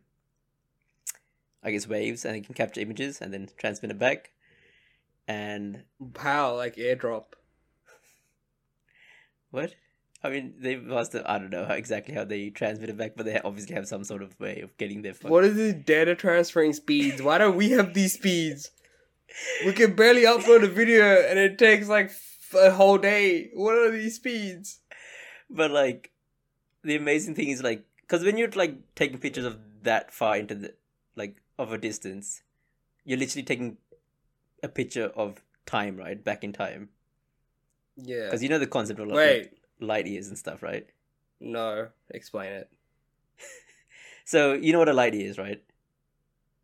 I 1.64 1.70
guess 1.70 1.86
waves, 1.88 2.24
and 2.24 2.36
it 2.36 2.44
can 2.44 2.54
capture 2.54 2.80
images 2.80 3.20
and 3.20 3.32
then 3.32 3.48
transmit 3.56 3.90
it 3.92 3.98
back. 3.98 4.30
And 5.28 5.84
How? 6.18 6.56
Like 6.56 6.76
airdrop? 6.76 7.24
what? 9.50 9.74
I 10.24 10.30
mean, 10.30 10.54
they 10.58 10.76
must 10.76 11.12
have, 11.14 11.24
I 11.26 11.38
don't 11.38 11.50
know 11.50 11.64
exactly 11.64 12.14
how 12.14 12.24
they 12.24 12.50
transmit 12.50 12.90
it 12.90 12.96
back, 12.96 13.12
but 13.16 13.26
they 13.26 13.40
obviously 13.40 13.74
have 13.74 13.88
some 13.88 14.04
sort 14.04 14.22
of 14.22 14.38
way 14.38 14.60
of 14.60 14.76
getting 14.78 15.02
their. 15.02 15.14
fuck- 15.14 15.30
What 15.30 15.44
is 15.44 15.56
this 15.56 15.74
data 15.74 16.14
transferring 16.14 16.72
speeds? 16.74 17.20
Why 17.20 17.38
don't 17.38 17.56
we 17.56 17.70
have 17.70 17.92
these 17.94 18.12
speeds? 18.14 18.70
We 19.64 19.72
can 19.72 19.94
barely 19.94 20.22
upload 20.22 20.62
a 20.64 20.68
video 20.68 21.04
and 21.22 21.38
it 21.38 21.58
takes 21.58 21.88
like 21.88 22.06
f- 22.06 22.54
a 22.58 22.70
whole 22.72 22.98
day. 22.98 23.50
What 23.54 23.74
are 23.76 23.90
these 23.90 24.16
speeds? 24.16 24.80
But 25.48 25.70
like, 25.70 26.10
the 26.82 26.96
amazing 26.96 27.34
thing 27.34 27.48
is 27.48 27.62
like, 27.62 27.84
because 28.00 28.24
when 28.24 28.36
you're 28.36 28.50
like 28.50 28.76
taking 28.94 29.18
pictures 29.18 29.44
of 29.44 29.58
that 29.82 30.12
far 30.12 30.36
into 30.36 30.54
the 30.54 30.74
like 31.16 31.36
of 31.58 31.72
a 31.72 31.78
distance, 31.78 32.42
you're 33.04 33.18
literally 33.18 33.42
taking 33.44 33.76
a 34.62 34.68
picture 34.68 35.06
of 35.16 35.42
time, 35.66 35.96
right? 35.96 36.22
Back 36.22 36.44
in 36.44 36.52
time, 36.52 36.88
Yeah. 37.96 38.24
because 38.24 38.42
you 38.42 38.48
know 38.48 38.58
the 38.58 38.66
concept 38.66 39.00
of 39.00 39.08
like, 39.08 39.16
Wait. 39.16 39.52
light 39.80 40.06
years 40.06 40.28
and 40.28 40.38
stuff, 40.38 40.62
right? 40.62 40.86
No. 41.40 41.88
Explain 42.10 42.52
it. 42.52 42.70
So 44.24 44.52
you 44.52 44.72
know 44.72 44.78
what 44.78 44.88
a 44.88 44.92
light 44.92 45.14
year 45.14 45.28
is, 45.28 45.36
right? 45.36 45.62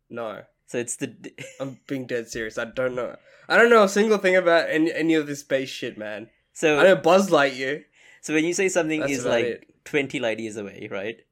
No. 0.09 0.43
So 0.69 0.77
it's 0.77 0.97
the 0.97 1.33
I'm 1.59 1.79
being 1.87 2.05
dead 2.05 2.29
serious. 2.29 2.59
I 2.59 2.65
don't 2.65 2.93
know. 2.93 3.15
I 3.49 3.57
don't 3.57 3.71
know 3.71 3.83
a 3.83 3.89
single 3.89 4.19
thing 4.19 4.35
about 4.35 4.69
any 4.69 4.93
any 4.93 5.15
of 5.15 5.25
this 5.25 5.39
space 5.39 5.67
shit, 5.69 5.97
man. 5.97 6.29
So 6.53 6.79
I 6.79 6.83
know 6.83 6.95
Buzz 6.95 7.31
Lightyear. 7.31 7.85
so 8.21 8.35
when 8.35 8.45
you 8.45 8.53
say 8.53 8.69
something 8.69 9.01
is 9.09 9.25
like 9.25 9.45
it. 9.45 9.83
twenty 9.83 10.19
light 10.19 10.39
years 10.39 10.57
away, 10.57 10.87
right? 10.91 11.25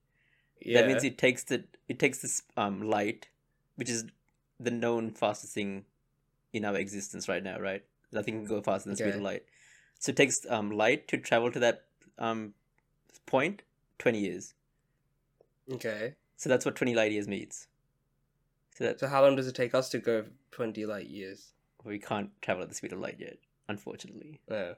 Yeah. 0.59 0.81
That 0.81 0.87
means 0.87 1.03
it 1.03 1.19
takes 1.19 1.43
the 1.43 1.65
it 1.87 1.99
takes 1.99 2.17
this 2.17 2.41
um 2.57 2.81
light, 2.81 3.27
which 3.75 3.91
is 3.91 4.05
the 4.59 4.71
known 4.71 5.11
fastest 5.11 5.53
thing 5.53 5.85
in 6.51 6.65
our 6.65 6.75
existence 6.75 7.29
right 7.29 7.43
now, 7.43 7.59
right? 7.59 7.83
Nothing 8.11 8.39
can 8.39 8.45
go 8.45 8.61
faster 8.63 8.89
than 8.89 8.93
the 8.93 9.03
speed 9.03 9.15
of 9.17 9.21
light. 9.21 9.43
So 9.99 10.09
it 10.09 10.15
takes 10.15 10.47
um 10.49 10.71
light 10.71 11.07
to 11.09 11.17
travel 11.17 11.51
to 11.51 11.59
that 11.59 11.83
um 12.17 12.55
point 13.27 13.61
twenty 13.99 14.21
years. 14.21 14.55
okay. 15.71 16.15
So 16.37 16.49
that's 16.49 16.65
what 16.65 16.75
twenty 16.75 16.95
light 16.95 17.11
years 17.11 17.27
means. 17.27 17.67
So 18.77 18.83
that 18.83 18.99
So 18.99 19.07
how 19.07 19.23
long 19.23 19.35
does 19.35 19.47
it 19.47 19.55
take 19.55 19.73
us 19.73 19.89
to 19.89 19.97
go 19.97 20.25
twenty 20.51 20.85
light 20.85 21.07
years? 21.07 21.53
we 21.83 21.97
can't 21.97 22.29
travel 22.41 22.61
at 22.63 22.69
the 22.69 22.75
speed 22.75 22.93
of 22.93 22.99
light 22.99 23.15
yet, 23.17 23.37
unfortunately. 23.67 24.41
Yeah. 24.51 24.73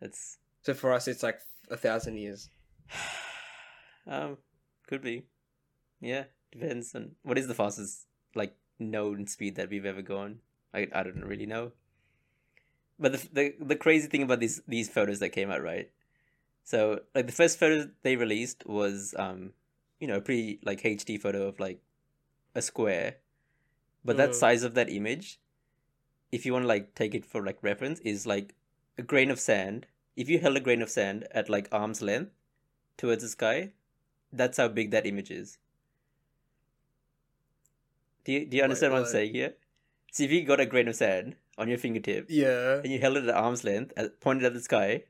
That's 0.00 0.38
So 0.62 0.74
for 0.74 0.92
us, 0.92 1.06
it's 1.06 1.22
like 1.22 1.38
a 1.70 1.76
thousand 1.76 2.16
years. 2.16 2.48
um 4.06 4.38
could 4.88 5.02
be. 5.02 5.26
Yeah, 6.00 6.24
depends 6.50 6.92
on 6.96 7.12
what 7.22 7.38
is 7.38 7.46
the 7.46 7.54
fastest 7.54 8.06
like 8.34 8.56
known 8.80 9.28
speed 9.28 9.54
that 9.56 9.70
we've 9.70 9.86
ever 9.86 10.02
gone. 10.02 10.40
I 10.74 10.88
I 10.92 11.04
don't 11.04 11.24
really 11.24 11.46
know. 11.46 11.70
But 12.98 13.12
the 13.12 13.28
the 13.32 13.54
the 13.60 13.76
crazy 13.76 14.08
thing 14.08 14.24
about 14.24 14.40
these 14.40 14.60
these 14.66 14.88
photos 14.88 15.20
that 15.20 15.28
came 15.30 15.52
out, 15.52 15.62
right? 15.62 15.88
So 16.64 17.02
like 17.14 17.26
the 17.26 17.32
first 17.40 17.60
photo 17.60 17.90
they 18.02 18.16
released 18.16 18.66
was 18.66 19.14
um 19.16 19.52
you 20.00 20.08
know 20.08 20.16
a 20.16 20.20
pretty 20.20 20.58
like 20.64 20.82
HD 20.82 21.20
photo 21.20 21.46
of 21.46 21.60
like 21.60 21.80
a 22.54 22.62
square, 22.62 23.16
but 24.04 24.16
that 24.16 24.30
Mhm. 24.30 24.34
size 24.34 24.62
of 24.62 24.74
that 24.74 24.88
image, 24.90 25.40
if 26.32 26.46
you 26.46 26.52
want 26.52 26.64
to 26.64 26.68
like 26.68 26.94
take 26.94 27.14
it 27.14 27.26
for 27.26 27.44
like 27.44 27.62
reference, 27.62 28.00
is 28.00 28.26
like 28.26 28.54
a 28.98 29.02
grain 29.02 29.30
of 29.30 29.40
sand. 29.40 29.86
If 30.16 30.28
you 30.28 30.38
held 30.38 30.56
a 30.56 30.60
grain 30.60 30.82
of 30.82 30.90
sand 30.90 31.26
at 31.30 31.48
like 31.48 31.68
arm's 31.72 32.02
length 32.02 32.32
towards 32.96 33.22
the 33.22 33.28
sky, 33.28 33.72
that's 34.32 34.58
how 34.58 34.68
big 34.68 34.90
that 34.90 35.06
image 35.06 35.30
is. 35.30 35.58
Do 38.24 38.32
you, 38.32 38.46
do 38.46 38.56
you 38.56 38.62
Wait, 38.62 38.64
understand 38.64 38.92
what 38.92 39.00
I'm 39.02 39.08
saying 39.08 39.34
here? 39.34 39.54
So 40.12 40.24
if 40.24 40.30
you 40.30 40.44
got 40.44 40.60
a 40.60 40.66
grain 40.66 40.88
of 40.88 40.96
sand 40.96 41.36
on 41.56 41.68
your 41.68 41.78
fingertip 41.78 42.26
Yeah. 42.28 42.80
and 42.82 42.92
you 42.92 42.98
held 42.98 43.16
it 43.16 43.24
at 43.24 43.34
arm's 43.34 43.64
length, 43.64 43.94
pointed 44.20 44.44
at 44.44 44.54
the 44.54 44.60
sky, 44.60 45.04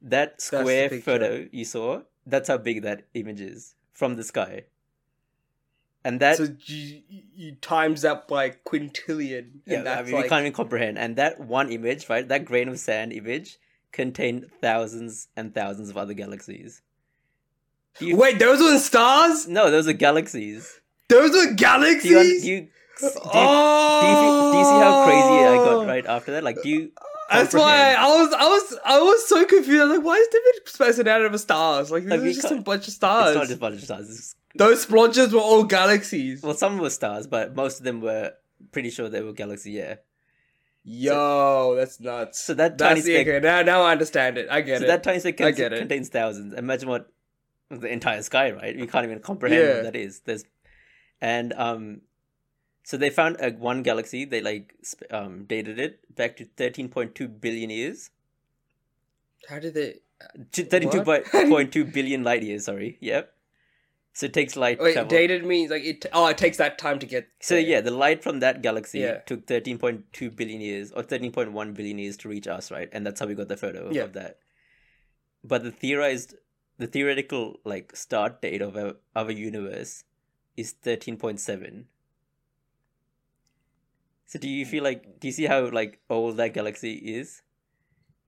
that 0.00 0.40
square 0.40 0.88
photo 0.90 1.48
you 1.50 1.64
saw, 1.64 2.02
that's 2.26 2.48
how 2.48 2.58
big 2.58 2.82
that 2.82 3.04
image 3.14 3.40
is 3.40 3.74
from 3.92 4.14
the 4.16 4.24
sky. 4.24 4.64
And 6.06 6.20
that 6.20 6.36
so 6.36 6.46
you, 6.66 7.02
you 7.34 7.56
times 7.56 8.02
that 8.02 8.28
by 8.28 8.50
quintillion. 8.50 9.48
yeah, 9.66 9.82
I 9.98 10.02
mean, 10.04 10.12
we 10.12 10.20
like, 10.20 10.28
can't 10.28 10.42
even 10.42 10.52
comprehend. 10.52 10.98
And 10.98 11.16
that 11.16 11.40
one 11.40 11.68
image, 11.72 12.08
right, 12.08 12.26
that 12.28 12.44
grain 12.44 12.68
of 12.68 12.78
sand 12.78 13.12
image, 13.12 13.58
contained 13.90 14.46
thousands 14.60 15.26
and 15.36 15.52
thousands 15.52 15.90
of 15.90 15.96
other 15.96 16.14
galaxies. 16.14 16.80
You, 17.98 18.16
Wait, 18.16 18.38
those 18.38 18.60
were 18.60 18.78
stars. 18.78 19.48
no, 19.48 19.68
those 19.68 19.88
are 19.88 19.94
galaxies. 19.94 20.80
Those 21.08 21.32
Do 21.32 21.54
galaxies. 21.56 22.04
you, 22.04 22.20
do 22.20 22.26
you, 22.26 22.40
do 22.40 22.50
you, 22.50 22.60
do, 23.00 23.06
you, 23.06 23.12
oh, 23.24 24.52
do 24.52 24.58
you 24.58 24.64
see 24.64 24.70
how 24.70 25.04
crazy 25.06 25.44
I 25.44 25.56
got 25.56 25.74
oh. 25.74 25.86
right 25.86 26.06
after 26.06 26.32
that? 26.32 26.44
Like, 26.44 26.62
do 26.62 26.68
you? 26.68 26.92
That's 27.32 27.52
why? 27.52 27.94
I 27.94 28.06
was, 28.06 28.32
I 28.32 28.44
was, 28.44 28.78
I 28.84 29.00
was 29.00 29.28
so 29.28 29.44
confused. 29.44 29.82
I 29.82 29.86
was 29.86 29.96
like, 29.96 30.06
why 30.06 30.14
is 30.14 30.28
David 30.28 30.68
spacing 30.68 31.08
out 31.08 31.22
over 31.22 31.36
stars? 31.36 31.90
Like, 31.90 32.04
Like, 32.04 32.20
this 32.20 32.36
is 32.36 32.42
just 32.44 32.54
a 32.54 32.60
bunch 32.60 32.86
of 32.86 32.94
stars. 32.94 33.30
It's 33.30 33.34
not 33.34 33.46
just 33.46 33.56
a 33.56 33.60
bunch 33.60 33.76
of 33.78 33.82
stars. 33.82 34.08
It's, 34.08 34.36
Those 34.58 34.86
splodges 34.86 35.32
were 35.32 35.40
all 35.40 35.64
galaxies. 35.64 36.42
well, 36.42 36.54
some 36.54 36.78
were 36.78 36.90
stars, 36.90 37.26
but 37.26 37.54
most 37.54 37.78
of 37.78 37.84
them 37.84 38.00
were 38.00 38.32
pretty 38.72 38.90
sure 38.90 39.08
they 39.08 39.20
were 39.22 39.32
galaxy. 39.32 39.72
Yeah. 39.72 39.96
Yo, 40.84 41.74
that's 41.76 41.98
nuts. 41.98 42.40
So 42.40 42.54
that 42.54 42.78
tiny 42.78 43.00
That's 43.00 43.06
speck, 43.06 43.26
okay. 43.26 43.40
Now, 43.40 43.62
now 43.62 43.82
I 43.82 43.92
understand 43.92 44.38
it. 44.38 44.46
I 44.48 44.60
get 44.60 44.78
so 44.78 44.84
it. 44.84 44.86
that 44.86 45.02
tiny 45.02 45.18
speck 45.18 45.40
I 45.40 45.50
con- 45.50 45.54
get 45.54 45.72
it. 45.72 45.78
contains 45.80 46.08
thousands. 46.08 46.54
Imagine 46.54 46.88
what 46.88 47.10
the 47.70 47.88
entire 47.88 48.22
sky, 48.22 48.52
right? 48.52 48.78
We 48.78 48.86
can't 48.86 49.04
even 49.04 49.18
comprehend 49.18 49.60
Yeah. 49.60 49.74
what 49.74 49.82
that 49.84 49.96
is. 49.96 50.20
There's, 50.20 50.44
and 51.20 51.52
um, 51.54 52.02
so 52.84 52.96
they 52.96 53.10
found 53.10 53.38
a 53.40 53.50
one 53.50 53.82
galaxy. 53.82 54.24
They 54.24 54.40
like 54.40 54.74
um 55.10 55.44
dated 55.46 55.80
it 55.80 56.14
back 56.14 56.36
to 56.36 56.44
thirteen 56.44 56.88
point 56.88 57.16
two 57.16 57.26
billion 57.26 57.68
years. 57.70 58.10
How 59.48 59.58
did 59.58 59.74
they? 59.74 59.96
Thirty-two 60.52 61.02
What? 61.02 61.24
point 61.32 61.72
two 61.72 61.84
billion 61.84 62.22
light 62.22 62.44
years. 62.44 62.64
Sorry. 62.66 62.96
Yep. 63.00 63.32
So 64.16 64.24
it 64.24 64.32
takes 64.32 64.56
light. 64.56 64.78
Wait, 64.80 64.94
travel. 64.94 65.10
dated 65.10 65.44
means 65.44 65.70
like 65.70 65.84
it. 65.84 66.06
Oh, 66.10 66.26
it 66.28 66.38
takes 66.38 66.56
that 66.56 66.78
time 66.78 66.98
to 67.00 67.06
get. 67.06 67.28
So 67.38 67.54
there. 67.56 67.62
yeah, 67.62 67.80
the 67.82 67.90
light 67.90 68.22
from 68.22 68.40
that 68.40 68.62
galaxy 68.62 69.00
Yeah. 69.00 69.18
took 69.30 69.44
13.2 69.46 70.30
billion 70.34 70.62
years 70.62 70.90
or 70.92 71.02
13.1 71.02 71.74
billion 71.74 71.98
years 71.98 72.16
to 72.18 72.28
reach 72.30 72.46
us, 72.48 72.70
right? 72.70 72.88
And 72.92 73.06
that's 73.06 73.20
how 73.20 73.26
we 73.26 73.34
got 73.34 73.48
the 73.48 73.58
photo 73.58 73.90
Yeah. 73.92 74.04
of 74.04 74.14
that. 74.14 74.38
But 75.44 75.64
the 75.64 75.70
theorized 75.70 76.34
the 76.78 76.86
theoretical 76.86 77.60
like 77.64 77.94
start 77.94 78.40
date 78.40 78.62
of 78.62 78.74
our, 78.76 78.94
our 79.14 79.30
universe 79.30 80.04
is 80.56 80.72
13.7. 80.82 81.84
So 84.26 84.38
do 84.38 84.48
you 84.48 84.64
feel 84.64 84.82
like 84.82 85.20
do 85.20 85.28
you 85.28 85.32
see 85.32 85.44
how 85.44 85.68
like 85.70 86.00
old 86.08 86.38
that 86.38 86.54
galaxy 86.54 86.94
is? 86.94 87.42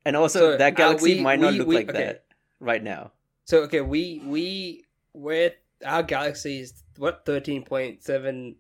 And 0.05 0.17
also 0.17 0.39
So, 0.53 0.57
that 0.59 0.75
uh, 0.75 0.77
galaxy 0.77 1.15
we- 1.17 1.21
might 1.23 1.41
not 1.41 1.53
we- 1.55 1.59
look 1.61 1.69
we- 1.69 1.77
like 1.77 1.89
okay. 1.89 2.05
that 2.05 2.25
right 2.61 2.83
now. 2.83 3.13
So 3.47 3.63
okay, 3.63 3.81
we 3.81 4.21
we 4.27 4.85
we're 5.15 5.53
our 5.85 6.03
galaxy 6.03 6.61
is 6.61 6.83
what 6.97 7.25
thirteen 7.25 7.63
point 7.65 8.03
seven. 8.03 8.57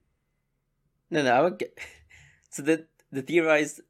No, 1.10 1.22
no. 1.22 1.32
Our, 1.32 1.50
ga- 1.50 1.74
so 2.50 2.62
the 2.62 2.86
the 3.12 3.22
theorized 3.22 3.80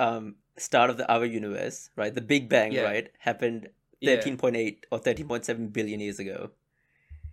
um 0.00 0.36
start 0.56 0.90
of 0.90 0.96
the 0.96 1.10
our 1.12 1.24
universe, 1.24 1.90
right? 1.96 2.14
The 2.14 2.20
Big 2.20 2.48
Bang, 2.48 2.72
Yeah. 2.72 2.82
right, 2.82 3.10
happened 3.18 3.68
Yeah. 4.00 4.16
thirteen 4.16 4.36
point 4.36 4.56
eight 4.56 4.86
or 4.90 4.98
thirteen 4.98 5.28
point 5.28 5.44
seven 5.44 5.68
billion 5.68 6.00
years 6.00 6.18
ago, 6.18 6.50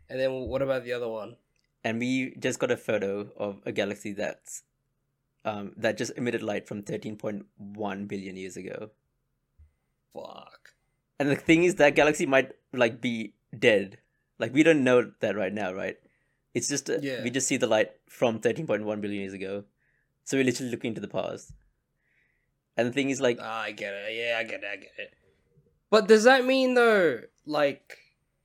And 0.09 0.19
then 0.19 0.31
what 0.31 0.61
about 0.61 0.83
the 0.83 0.93
other 0.93 1.07
one? 1.09 1.37
and 1.83 1.99
we 1.99 2.33
just 2.39 2.57
got 2.57 2.71
a 2.71 2.77
photo 2.77 3.29
of 3.37 3.61
a 3.63 3.71
galaxy 3.71 4.11
that's 4.13 4.63
um 5.45 5.73
that 5.77 5.97
just 5.97 6.11
emitted 6.17 6.41
light 6.41 6.67
from 6.67 6.81
thirteen 6.81 7.15
point 7.17 7.45
one 7.57 8.05
billion 8.07 8.35
years 8.37 8.57
ago. 8.57 8.89
Fuck. 10.13 10.69
And 11.19 11.29
the 11.29 11.35
thing 11.35 11.63
is, 11.63 11.75
that 11.75 11.95
galaxy 11.95 12.25
might 12.25 12.51
like 12.73 13.01
be 13.01 13.33
dead. 13.57 13.97
Like 14.39 14.53
we 14.53 14.63
don't 14.63 14.83
know 14.83 15.11
that 15.21 15.35
right 15.35 15.53
now, 15.53 15.73
right? 15.73 15.97
It's 16.53 16.67
just 16.69 16.89
a, 16.89 16.99
Yeah. 17.01 17.23
we 17.23 17.29
just 17.29 17.47
see 17.47 17.57
the 17.57 17.67
light 17.67 17.91
from 18.09 18.39
thirteen 18.39 18.67
point 18.67 18.83
one 18.85 19.01
billion 19.01 19.21
years 19.21 19.33
ago, 19.33 19.63
so 20.23 20.37
we're 20.37 20.43
literally 20.45 20.71
looking 20.71 20.89
into 20.89 21.01
the 21.01 21.07
past. 21.07 21.51
And 22.77 22.87
the 22.87 22.91
thing 22.91 23.09
is, 23.09 23.21
like, 23.21 23.37
Ah, 23.41 23.61
I 23.61 23.71
get 23.71 23.93
it. 23.93 24.15
Yeah, 24.15 24.37
I 24.39 24.43
get 24.43 24.63
it. 24.63 24.69
I 24.71 24.75
get 24.75 24.91
it. 24.97 25.13
But 25.89 26.07
does 26.07 26.23
that 26.25 26.45
mean 26.45 26.73
though, 26.73 27.21
like, 27.45 27.97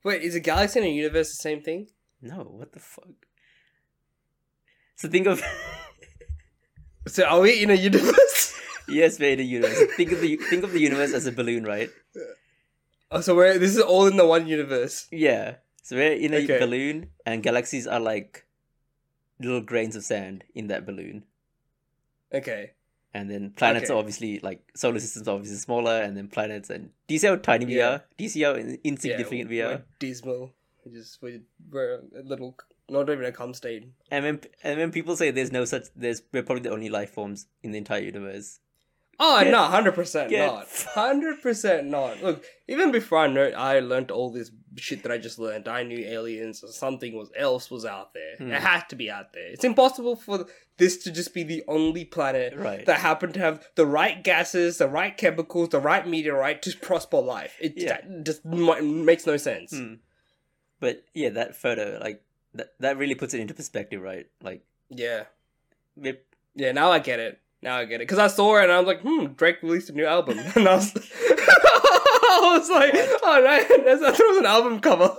wait, 0.03 0.21
is 0.21 0.35
a 0.35 0.39
galaxy 0.39 0.79
and 0.79 0.87
a 0.87 0.91
universe 0.91 1.29
the 1.29 1.35
same 1.41 1.61
thing? 1.61 1.87
no, 2.21 2.43
what 2.43 2.71
the 2.71 2.79
fuck? 2.79 3.07
So 4.95 5.09
think 5.09 5.25
of 5.27 5.41
So 7.07 7.25
are 7.25 7.39
we 7.41 7.63
in 7.63 7.71
a 7.71 7.73
universe? 7.73 8.53
yes, 8.87 9.19
we're 9.19 9.31
in 9.33 9.39
a 9.39 9.43
universe. 9.43 9.81
Think 9.97 10.11
of 10.11 10.21
the 10.21 10.37
think 10.37 10.63
of 10.63 10.71
the 10.71 10.79
universe 10.79 11.13
as 11.13 11.25
a 11.25 11.31
balloon, 11.31 11.63
right? 11.63 11.89
oh, 13.11 13.21
so 13.21 13.35
we're 13.35 13.57
this 13.57 13.71
is 13.75 13.81
all 13.81 14.05
in 14.07 14.17
the 14.17 14.25
one 14.25 14.47
universe. 14.47 15.07
Yeah. 15.11 15.55
So 15.81 15.95
we're 15.95 16.13
in 16.13 16.33
a 16.33 16.37
Okay. 16.43 16.59
balloon, 16.59 17.09
and 17.25 17.41
galaxies 17.43 17.87
are 17.87 17.99
like 17.99 18.45
little 19.39 19.61
grains 19.61 19.95
of 19.95 20.03
sand 20.03 20.43
in 20.53 20.67
that 20.67 20.85
balloon. 20.85 21.23
Okay. 22.33 22.71
And 23.13 23.29
then 23.29 23.51
planets 23.51 23.85
Okay. 23.89 23.93
are 23.93 23.97
obviously 23.97 24.39
like 24.39 24.61
solar 24.75 24.99
systems 24.99 25.27
are 25.27 25.35
obviously 25.35 25.57
smaller, 25.57 26.01
and 26.01 26.15
then 26.15 26.27
planets. 26.27 26.69
And 26.69 26.91
do 27.07 27.13
you 27.15 27.19
see 27.19 27.27
how 27.27 27.35
tiny 27.35 27.65
we 27.65 27.81
are? 27.81 28.03
Do 28.17 28.23
you 28.23 28.29
see 28.29 28.41
how 28.43 28.53
in- 28.53 28.79
insignificant 28.83 29.49
we 29.49 29.57
we're 29.59 29.67
are? 29.73 29.85
dismal. 29.99 30.53
We 30.85 30.93
just 30.93 31.21
we 31.21 31.41
we're 31.69 32.01
a 32.15 32.21
little, 32.23 32.57
not 32.89 33.09
even 33.09 33.25
a 33.25 33.31
cum 33.31 33.53
stain. 33.53 33.93
And 34.09 34.23
when 34.23 34.39
and 34.63 34.79
when 34.79 34.91
people 34.91 35.15
say 35.17 35.29
there's 35.31 35.51
no 35.51 35.65
such, 35.65 35.87
there's 35.95 36.21
we're 36.31 36.43
probably 36.43 36.63
the 36.63 36.71
only 36.71 36.89
life 36.89 37.09
forms 37.11 37.47
in 37.63 37.71
the 37.71 37.77
entire 37.79 38.01
universe. 38.01 38.59
Oh 39.19 39.43
no, 39.47 39.63
hundred 39.63 39.93
percent 39.93 40.31
not. 40.31 40.67
Hundred 40.93 41.41
percent 41.41 41.87
not. 41.87 42.23
Look, 42.23 42.43
even 42.67 42.91
before 42.91 43.19
I 43.19 43.27
know, 43.27 43.43
I 43.49 43.79
learned 43.79 44.09
all 44.09 44.31
this 44.31 44.49
shit 44.77 45.03
that 45.03 45.11
I 45.11 45.17
just 45.19 45.37
learned. 45.37 45.67
I 45.67 45.83
knew 45.83 45.99
aliens 45.99 46.63
or 46.63 46.69
something 46.71 47.13
was 47.15 47.29
else 47.37 47.69
was 47.69 47.85
out 47.85 48.13
there. 48.15 48.35
Hmm. 48.37 48.51
It 48.51 48.61
had 48.61 48.87
to 48.89 48.95
be 48.95 49.11
out 49.11 49.33
there. 49.33 49.47
It's 49.47 49.63
impossible 49.63 50.15
for 50.15 50.47
this 50.77 50.97
to 51.03 51.11
just 51.11 51.33
be 51.35 51.43
the 51.43 51.63
only 51.67 52.03
planet 52.05 52.55
Right. 52.55 52.83
that 52.87 52.99
happened 52.99 53.35
to 53.35 53.39
have 53.41 53.63
the 53.75 53.85
right 53.85 54.23
gases, 54.23 54.79
the 54.79 54.87
right 54.87 55.15
chemicals, 55.15 55.69
the 55.69 55.79
right 55.79 56.07
meteorite 56.07 56.63
to 56.63 56.75
prosper 56.77 57.19
life. 57.19 57.55
It 57.61 57.73
Yeah. 57.77 57.99
just 58.23 58.43
m- 58.45 59.05
makes 59.05 59.27
no 59.27 59.37
sense. 59.37 59.71
Hmm. 59.77 59.95
But 60.79 61.03
yeah, 61.13 61.29
that 61.29 61.55
photo, 61.55 61.99
like 62.01 62.23
that, 62.55 62.73
that 62.79 62.97
really 62.97 63.13
puts 63.15 63.35
it 63.35 63.39
into 63.39 63.53
perspective, 63.53 64.01
right? 64.01 64.25
Like, 64.41 64.63
Yeah, 64.89 65.25
we're 65.95 66.17
yeah. 66.55 66.71
Now 66.71 66.91
I 66.91 66.97
get 66.99 67.19
it. 67.19 67.39
Now 67.61 67.77
I 67.77 67.85
get 67.85 67.95
it 67.95 68.07
because 68.07 68.19
I 68.19 68.27
saw 68.27 68.57
it 68.57 68.63
and 68.63 68.71
I 68.71 68.79
was 68.79 68.87
like, 68.87 69.01
"Hmm, 69.01 69.33
Drake 69.33 69.61
released 69.61 69.89
a 69.89 69.93
new 69.93 70.05
album," 70.05 70.39
and 70.55 70.67
I 70.67 70.75
was, 70.75 70.91
I 70.95 72.57
was 72.57 72.69
like, 72.69 72.93
"Oh 72.95 73.41
no, 73.43 73.83
that's, 73.85 74.01
I 74.01 74.11
thought 74.11 74.19
it 74.19 74.29
was 74.29 74.37
an 74.39 74.45
album 74.45 74.79
cover." 74.79 75.15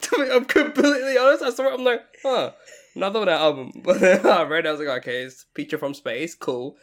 to 0.00 0.16
be, 0.16 0.30
I'm 0.30 0.44
completely 0.44 1.16
honest. 1.16 1.42
I 1.42 1.50
saw 1.50 1.68
it. 1.68 1.74
I'm 1.74 1.84
like, 1.84 2.02
"Huh, 2.22 2.52
Another 2.98 3.20
one 3.20 3.28
album. 3.28 3.70
But 3.84 4.00
then 4.00 4.26
I 4.26 4.42
read, 4.42 4.66
I 4.66 4.72
was 4.72 4.80
like, 4.80 4.88
okay, 4.98 5.22
it's 5.22 5.44
picture 5.54 5.78
from 5.78 5.94
space, 5.94 6.34
cool. 6.34 6.76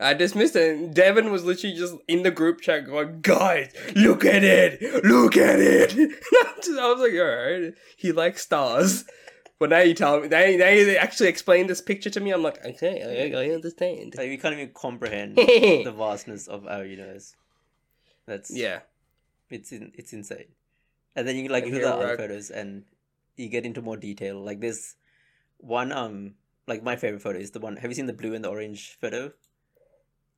I 0.00 0.14
dismissed 0.14 0.56
it. 0.56 0.76
And 0.76 0.92
Devin 0.92 1.30
was 1.30 1.44
literally 1.44 1.76
just 1.76 1.94
in 2.08 2.24
the 2.24 2.32
group 2.32 2.60
chat 2.60 2.86
going, 2.86 3.20
guys, 3.20 3.72
look 3.94 4.24
at 4.24 4.42
it, 4.42 5.04
look 5.04 5.36
at 5.36 5.60
it. 5.60 5.92
I 5.96 6.92
was 6.92 7.00
like, 7.00 7.12
alright, 7.12 7.74
he 7.96 8.10
likes 8.10 8.42
stars. 8.42 9.04
But 9.60 9.68
now 9.68 9.80
you 9.80 9.92
tell 9.92 10.20
me, 10.20 10.28
now, 10.28 10.38
now 10.38 10.70
you 10.70 10.96
actually 10.96 11.28
explain 11.28 11.66
this 11.66 11.82
picture 11.82 12.08
to 12.08 12.18
me. 12.18 12.30
I'm 12.30 12.42
like, 12.42 12.64
okay, 12.64 13.30
I, 13.34 13.38
I 13.38 13.50
understand. 13.50 14.14
Like 14.16 14.30
we 14.30 14.38
can't 14.38 14.54
even 14.54 14.70
comprehend 14.72 15.36
the 15.36 15.94
vastness 15.96 16.48
of 16.48 16.66
our 16.66 16.84
universe. 16.84 17.36
That's 18.26 18.50
yeah, 18.50 18.80
it's 19.50 19.70
in, 19.70 19.92
it's 19.94 20.14
insane. 20.14 20.46
And 21.14 21.28
then 21.28 21.36
you 21.36 21.48
like 21.48 21.66
look 21.66 21.74
at 21.74 21.82
the 21.82 21.94
other 21.94 22.16
photos 22.16 22.48
and 22.50 22.84
you 23.36 23.48
get 23.50 23.66
into 23.66 23.82
more 23.82 23.98
detail. 23.98 24.40
Like 24.40 24.60
this 24.60 24.96
one 25.58 25.92
um 25.92 26.36
like 26.66 26.82
my 26.82 26.96
favorite 26.96 27.20
photo 27.20 27.38
is 27.38 27.50
the 27.50 27.60
one. 27.60 27.76
Have 27.76 27.90
you 27.90 27.94
seen 27.94 28.06
the 28.06 28.14
blue 28.14 28.32
and 28.34 28.42
the 28.42 28.48
orange 28.48 28.96
photo? 28.98 29.30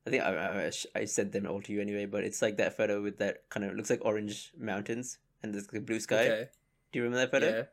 I 0.05 0.09
think 0.09 0.21
I 0.23 0.35
I, 0.65 0.71
I 0.99 1.05
sent 1.05 1.31
them 1.31 1.47
all 1.47 1.61
to 1.61 1.71
you 1.71 1.79
anyway, 1.79 2.07
but 2.07 2.25
it's 2.25 2.41
like 2.41 2.57
that 2.57 2.75
photo 2.75 3.01
with 3.01 3.19
that 3.19 3.49
kind 3.49 3.65
of 3.65 3.73
looks 3.75 3.89
like 3.89 4.03
orange 4.03 4.51
mountains 4.57 5.17
and 5.41 5.53
this 5.53 5.67
the 5.67 5.79
blue 5.79 6.01
sky. 6.01 6.25
okay, 6.25 6.49
Do 6.91 6.99
you 6.99 7.03
remember 7.05 7.21
that 7.21 7.31
photo? 7.31 7.57
yeah, 7.57 7.63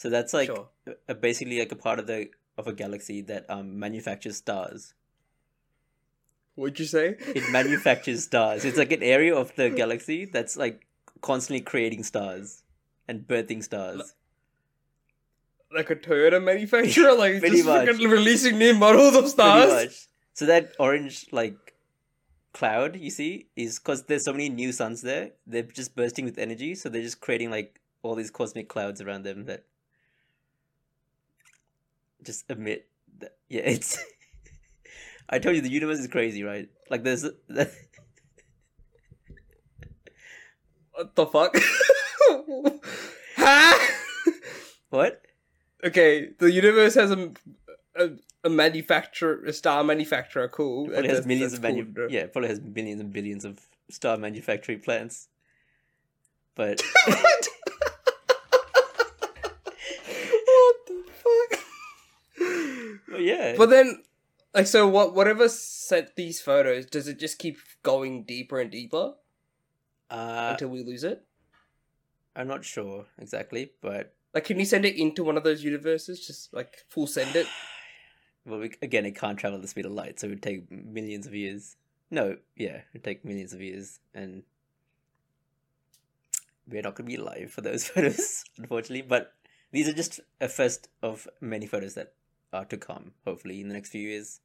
So 0.00 0.08
that's 0.08 0.32
like 0.32 0.46
sure. 0.46 0.66
a, 1.08 1.14
basically 1.14 1.58
like 1.58 1.72
a 1.72 1.76
part 1.76 1.98
of 1.98 2.06
the 2.06 2.30
of 2.56 2.66
a 2.66 2.72
galaxy 2.72 3.20
that 3.20 3.44
um 3.50 3.78
manufactures 3.78 4.38
stars. 4.38 4.94
What'd 6.54 6.78
you 6.78 6.86
say? 6.86 7.16
It 7.18 7.50
manufactures 7.52 8.24
stars. 8.30 8.64
It's 8.64 8.78
like 8.78 8.92
an 8.92 9.02
area 9.02 9.34
of 9.36 9.54
the 9.56 9.68
galaxy 9.68 10.24
that's 10.24 10.56
like 10.56 10.86
constantly 11.20 11.60
creating 11.60 12.04
stars 12.04 12.62
and 13.08 13.28
birthing 13.28 13.62
stars. 13.62 14.14
like 15.70 15.90
a 15.90 15.96
Toyota 15.96 16.42
manufacturer, 16.42 17.12
like 17.24 17.42
just 17.42 17.66
much. 17.66 17.98
releasing 17.98 18.56
new 18.56 18.72
models 18.74 19.14
of 19.14 19.28
stars. 19.28 19.70
much. 19.70 20.08
So 20.32 20.46
that 20.46 20.72
orange 20.78 21.26
like 21.30 21.74
cloud 22.54 22.96
you 22.96 23.10
see 23.10 23.48
is 23.54 23.78
because 23.78 24.04
there's 24.04 24.24
so 24.24 24.32
many 24.32 24.48
new 24.48 24.72
suns 24.72 25.02
there. 25.02 25.32
They're 25.46 25.62
just 25.62 25.94
bursting 25.94 26.24
with 26.24 26.38
energy, 26.38 26.74
so 26.74 26.88
they're 26.88 27.02
just 27.02 27.20
creating 27.20 27.50
like 27.50 27.82
all 28.02 28.14
these 28.14 28.30
cosmic 28.30 28.70
clouds 28.70 29.02
around 29.02 29.24
them 29.24 29.44
that 29.44 29.66
just 32.24 32.44
admit 32.50 32.86
That, 33.18 33.36
yeah, 33.48 33.62
it's. 33.64 33.98
I 35.28 35.38
told 35.38 35.54
you 35.56 35.62
the 35.62 35.70
universe 35.70 35.98
is 35.98 36.08
crazy, 36.08 36.42
right? 36.42 36.68
Like 36.90 37.02
there's 37.04 37.24
What 40.92 41.14
the 41.14 41.26
fuck? 41.26 41.56
huh? 43.36 43.78
what? 44.90 45.22
okay, 45.84 46.28
the 46.38 46.50
universe 46.50 46.94
has 46.94 47.10
a 47.10 47.32
a, 47.96 48.10
a 48.44 48.50
manufacturer, 48.50 49.42
a 49.46 49.52
star 49.52 49.82
manufacturer. 49.84 50.48
Cool. 50.48 50.86
Probably 50.86 51.02
That's- 51.02 51.18
has 51.18 51.26
millions 51.26 51.52
that's 51.52 51.64
of 51.64 51.76
manu- 51.76 51.92
cool. 51.94 52.10
yeah, 52.10 52.26
probably 52.26 52.48
has 52.50 52.60
millions 52.60 53.00
and 53.00 53.12
billions 53.12 53.44
of 53.44 53.60
star 53.90 54.16
manufacturing 54.16 54.80
plants. 54.80 55.28
But 56.54 56.82
what 59.50 60.76
the 60.86 61.04
fuck? 61.22 61.60
well, 63.10 63.20
yeah, 63.20 63.49
But 63.60 63.68
then, 63.68 64.04
like, 64.54 64.66
so 64.66 64.88
what? 64.88 65.14
Whatever 65.14 65.46
sent 65.46 66.16
these 66.16 66.40
photos, 66.40 66.86
does 66.86 67.06
it 67.06 67.18
just 67.18 67.38
keep 67.38 67.58
going 67.82 68.22
deeper 68.22 68.58
and 68.58 68.70
deeper 68.70 69.16
uh, 70.08 70.48
until 70.52 70.70
we 70.70 70.82
lose 70.82 71.04
it? 71.04 71.26
I'm 72.34 72.48
not 72.48 72.64
sure 72.64 73.04
exactly, 73.18 73.72
but 73.82 74.14
Like, 74.32 74.44
can 74.44 74.58
you 74.58 74.64
send 74.64 74.86
it 74.86 74.96
into 74.96 75.22
one 75.22 75.36
of 75.36 75.44
those 75.44 75.62
universes? 75.62 76.26
Just 76.26 76.54
like 76.54 76.86
full 76.88 77.06
send 77.06 77.36
it. 77.36 77.46
well, 78.46 78.60
we, 78.60 78.72
again, 78.80 79.04
it 79.04 79.14
can't 79.14 79.38
travel 79.38 79.56
at 79.56 79.62
the 79.62 79.68
speed 79.68 79.84
of 79.84 79.92
light, 79.92 80.18
so 80.18 80.28
it 80.28 80.30
would 80.30 80.42
take 80.42 80.70
millions 80.70 81.26
of 81.26 81.34
years. 81.34 81.76
No, 82.10 82.38
yeah, 82.56 82.76
it 82.76 82.86
would 82.94 83.04
take 83.04 83.26
millions 83.26 83.52
of 83.52 83.60
years, 83.60 84.00
and 84.14 84.42
we're 86.66 86.80
not 86.80 86.94
going 86.94 87.10
to 87.10 87.14
be 87.14 87.20
alive 87.20 87.50
for 87.52 87.60
those 87.60 87.84
photos, 87.88 88.42
unfortunately. 88.56 89.02
But 89.02 89.34
these 89.70 89.86
are 89.86 89.92
just 89.92 90.18
a 90.40 90.48
first 90.48 90.88
of 91.02 91.28
many 91.42 91.66
photos 91.66 91.92
that 91.92 92.14
are 92.52 92.64
to 92.66 92.76
come, 92.76 93.12
hopefully, 93.24 93.60
in 93.60 93.68
the 93.68 93.74
next 93.74 93.90
few 93.90 94.08
years. 94.08 94.40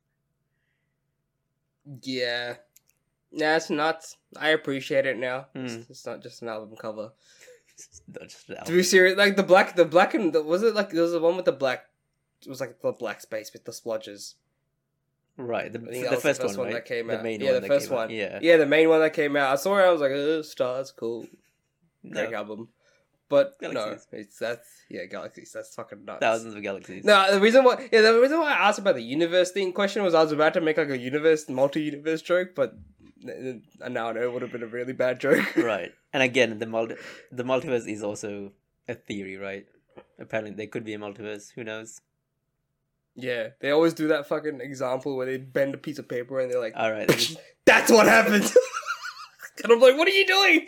Yeah. 2.01 2.55
Nah, 3.31 3.55
it's 3.57 3.69
nuts. 3.69 4.17
I 4.37 4.49
appreciate 4.49 5.05
it 5.05 5.17
now. 5.17 5.47
Hmm. 5.55 5.65
It's, 5.65 5.89
it's 5.89 6.05
not 6.05 6.21
just 6.21 6.41
an 6.41 6.49
album 6.49 6.75
cover. 6.77 7.11
Not 8.07 8.29
just 8.29 8.49
an 8.49 8.63
To 8.63 8.71
be 8.71 8.83
serious, 8.83 9.17
like 9.17 9.35
the 9.35 9.43
black, 9.43 9.75
the 9.75 9.83
black 9.83 10.13
and 10.13 10.31
the, 10.31 10.41
was 10.41 10.63
it 10.63 10.73
like 10.73 10.91
there 10.91 11.01
was 11.01 11.11
the 11.11 11.19
one 11.19 11.35
with 11.35 11.43
the 11.43 11.51
black? 11.51 11.87
It 12.41 12.47
was 12.47 12.61
like 12.61 12.79
the 12.81 12.93
black 12.93 13.19
space 13.19 13.51
with 13.51 13.65
the 13.65 13.73
splodges. 13.73 14.35
Right, 15.35 15.73
the, 15.73 15.79
the, 15.79 15.85
first, 15.91 16.09
the 16.09 16.17
first 16.17 16.41
one, 16.41 16.57
one 16.57 16.67
right? 16.67 16.73
that 16.75 16.85
came 16.85 17.07
the 17.07 17.17
out. 17.17 17.23
main 17.23 17.41
Yeah, 17.41 17.53
one 17.53 17.61
the 17.63 17.67
first 17.67 17.87
came 17.89 17.97
out, 17.97 18.07
one. 18.07 18.09
Yeah, 18.11 18.39
Yeah, 18.41 18.55
the 18.55 18.65
main 18.65 18.87
one 18.87 19.01
that 19.01 19.11
came 19.11 19.35
out. 19.35 19.51
I 19.51 19.55
saw 19.57 19.77
it. 19.77 19.81
I 19.81 19.91
was 19.91 19.99
like, 19.99 20.11
uh, 20.13 20.41
stars, 20.43 20.93
cool, 20.95 21.27
great 22.09 22.31
No, 22.31 22.37
album. 22.37 22.69
But 23.27 23.59
Galaxies. 23.59 24.07
no, 24.11 24.19
it's 24.19 24.37
that's 24.37 24.67
yeah, 24.89 25.05
galaxies. 25.05 25.51
That's 25.51 25.73
fucking 25.73 26.05
nuts. 26.05 26.19
thousands 26.19 26.53
of 26.53 26.61
galaxies. 26.61 27.03
No, 27.03 27.33
the 27.33 27.39
reason 27.41 27.63
why 27.63 27.89
yeah, 27.91 28.01
the 28.01 28.19
reason 28.21 28.39
why 28.39 28.51
I 28.51 28.67
asked 28.67 28.77
about 28.77 28.95
the 28.95 29.01
universe 29.01 29.51
thing 29.51 29.73
question 29.73 30.03
was 30.03 30.13
I 30.13 30.21
was 30.21 30.31
about 30.31 30.53
to 30.53 30.61
make 30.61 30.77
like 30.77 30.89
a 30.89 30.97
universe, 30.97 31.49
multi-universe 31.49 32.21
joke, 32.21 32.49
but 32.55 32.75
n- 33.27 33.63
now 33.89 34.09
I 34.09 34.11
know 34.13 34.21
it 34.21 34.31
would 34.31 34.43
have 34.43 34.51
been 34.51 34.61
a 34.61 34.67
really 34.67 34.93
bad 34.93 35.19
joke. 35.19 35.55
right, 35.57 35.91
and 36.13 36.21
again, 36.21 36.59
the 36.59 36.67
multi- 36.67 36.97
the 37.31 37.43
multiverse 37.43 37.87
is 37.91 38.03
also 38.03 38.51
a 38.87 38.93
theory, 38.93 39.37
right? 39.37 39.65
Apparently, 40.19 40.53
there 40.53 40.67
could 40.67 40.83
be 40.85 40.93
a 40.93 40.99
multiverse. 40.99 41.51
Who 41.55 41.63
knows? 41.63 42.01
yeah, 43.15 43.49
they 43.61 43.71
always 43.71 43.93
do 43.93 44.09
that 44.09 44.27
fucking 44.27 44.59
example 44.61 45.15
where 45.15 45.25
they 45.25 45.37
bend 45.37 45.73
a 45.73 45.77
piece 45.77 45.97
of 45.97 46.07
paper 46.07 46.39
and 46.39 46.51
they're 46.51 46.59
like, 46.59 46.73
All 46.75 46.91
right, 46.91 47.07
"That's 47.65 47.89
what 47.91 48.07
happened." 48.07 48.43
and 49.63 49.71
I'm 49.71 49.79
like, 49.79 49.97
"What 49.97 50.07
are 50.07 50.11
you 50.11 50.27
doing?" 50.27 50.67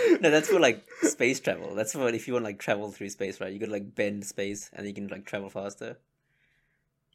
no, 0.20 0.30
that's 0.30 0.48
for 0.48 0.60
like 0.60 0.84
space 1.02 1.40
travel. 1.40 1.74
That's 1.74 1.92
for 1.92 2.08
if 2.08 2.26
you 2.26 2.34
want 2.34 2.44
like 2.44 2.58
travel 2.58 2.90
through 2.90 3.10
space, 3.10 3.40
right? 3.40 3.52
You 3.52 3.58
could 3.58 3.70
like 3.70 3.94
bend 3.94 4.24
space, 4.24 4.70
and 4.72 4.86
you 4.86 4.94
can 4.94 5.08
like 5.08 5.26
travel 5.26 5.50
faster. 5.50 5.98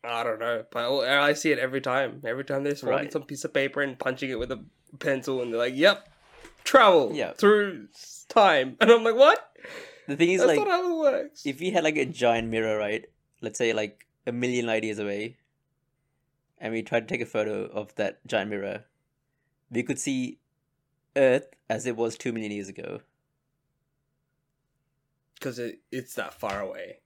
I 0.03 0.23
don't 0.23 0.39
know, 0.39 0.63
but 0.71 1.05
I 1.05 1.33
see 1.33 1.51
it 1.51 1.59
every 1.59 1.81
time. 1.81 2.21
Every 2.25 2.45
time 2.45 2.63
they're 2.63 2.75
folding 2.75 2.97
Right. 3.05 3.11
some 3.11 3.23
piece 3.23 3.43
of 3.43 3.53
paper 3.53 3.81
and 3.81 3.97
punching 3.97 4.29
it 4.29 4.39
with 4.39 4.51
a 4.51 4.63
pencil, 4.99 5.41
and 5.41 5.51
they're 5.51 5.59
like, 5.59 5.75
"Yep, 5.75 6.07
travel 6.63 7.11
Yeah. 7.13 7.33
through 7.33 7.89
time," 8.29 8.77
and 8.79 8.91
I'm 8.91 9.03
like, 9.03 9.15
"What? 9.15 9.57
The 10.07 10.15
thing 10.15 10.29
is, 10.31 10.41
That's 10.41 10.49
like, 10.49 10.59
not 10.59 10.67
how 10.69 10.91
it 10.91 11.11
works." 11.11 11.45
if 11.45 11.59
we 11.59 11.71
had 11.71 11.83
like 11.83 11.97
a 11.97 12.05
giant 12.05 12.49
mirror, 12.49 12.77
right? 12.77 13.05
Let's 13.41 13.57
say 13.57 13.73
like 13.73 14.07
a 14.25 14.31
million 14.31 14.65
light 14.65 14.83
years 14.83 14.99
away, 14.99 15.37
and 16.59 16.73
we 16.73 16.83
tried 16.83 17.07
to 17.07 17.13
take 17.13 17.21
a 17.21 17.29
photo 17.29 17.65
of 17.65 17.93
that 17.95 18.25
giant 18.25 18.49
mirror, 18.51 18.85
we 19.71 19.83
could 19.83 19.99
see 19.99 20.39
Earth 21.17 21.47
as 21.69 21.85
it 21.85 21.95
was 21.97 22.15
two 22.17 22.31
million 22.31 22.51
years 22.51 22.69
ago. 22.69 23.01
Because 25.35 25.59
it, 25.59 25.79
it's 25.91 26.13
that 26.15 26.33
far 26.33 26.61
away. 26.61 26.99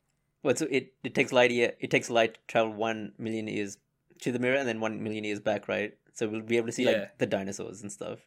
Well, 0.43 0.55
so 0.55 0.67
it, 0.69 0.93
it 1.03 1.13
takes 1.15 1.31
light 1.31 1.51
year 1.51 1.73
it 1.79 1.91
takes 1.91 2.09
light 2.09 2.35
to 2.35 2.39
travel 2.47 2.73
one 2.73 3.13
million 3.17 3.47
years 3.47 3.77
to 4.21 4.31
the 4.31 4.39
mirror 4.39 4.57
and 4.57 4.67
then 4.67 4.79
one 4.79 5.03
million 5.03 5.23
years 5.23 5.39
back, 5.39 5.67
right? 5.67 5.97
So 6.13 6.27
we'll 6.27 6.41
be 6.41 6.57
able 6.57 6.67
to 6.67 6.73
see 6.73 6.83
Yeah. 6.85 6.91
like 6.91 7.17
the 7.17 7.25
dinosaurs 7.25 7.81
and 7.81 7.91
stuff. 7.91 8.19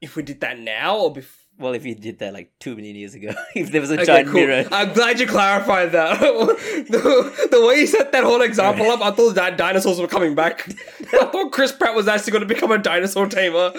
If 0.00 0.14
we 0.16 0.22
did 0.22 0.40
that 0.40 0.58
now 0.58 0.96
or 0.98 1.12
before. 1.12 1.47
Well, 1.58 1.72
if 1.74 1.82
we 1.82 1.94
did 1.94 2.20
that 2.20 2.32
like 2.32 2.52
two 2.60 2.76
million 2.76 2.94
years 2.94 3.14
ago, 3.14 3.32
if 3.56 3.72
there 3.72 3.80
was 3.80 3.90
a 3.90 3.94
Okay, 3.94 4.04
giant 4.04 4.28
cool. 4.28 4.40
mirror, 4.46 4.64
I'm 4.70 4.92
glad 4.92 5.18
you 5.18 5.26
clarified 5.26 5.90
that. 5.92 6.20
the, 6.20 7.48
the 7.50 7.66
way 7.66 7.80
you 7.80 7.86
set 7.86 8.12
that 8.12 8.22
whole 8.24 8.42
example 8.42 8.86
up, 8.90 9.00
I 9.00 9.10
thought 9.10 9.34
that 9.34 9.56
dinosaurs 9.56 10.00
were 10.00 10.06
coming 10.06 10.34
back. 10.36 10.68
I 11.12 11.26
thought 11.26 11.50
Chris 11.52 11.72
Pratt 11.72 11.94
was 11.96 12.06
actually 12.06 12.32
going 12.32 12.46
to 12.46 12.54
become 12.54 12.70
a 12.70 12.78
dinosaur 12.78 13.26
tamer. 13.26 13.72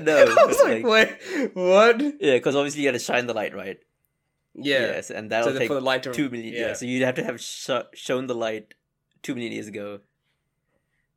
No, 0.00 0.16
I 0.16 0.44
was 0.46 0.56
but, 0.58 0.64
like, 0.70 0.84
wait, 0.84 1.54
what? 1.54 2.00
yeah, 2.20 2.34
because 2.34 2.54
obviously 2.54 2.82
you 2.82 2.88
got 2.88 2.92
to 2.92 2.98
shine 2.98 3.26
the 3.26 3.34
light, 3.34 3.54
right? 3.54 3.78
Yeah. 4.54 4.80
Yes, 4.80 5.10
and 5.10 5.30
that'll 5.30 5.52
so 5.52 5.58
take 5.58 5.68
the 5.68 5.80
light 5.80 6.02
to 6.02 6.12
two 6.12 6.28
million. 6.28 6.52
Yeah. 6.54 6.72
so 6.74 6.84
you'd 6.84 7.02
have 7.04 7.14
to 7.16 7.24
have 7.24 7.40
sh- 7.40 7.70
shown 7.94 8.26
the 8.26 8.34
light 8.34 8.74
two 9.22 9.34
million 9.34 9.52
years 9.52 9.66
ago, 9.68 10.00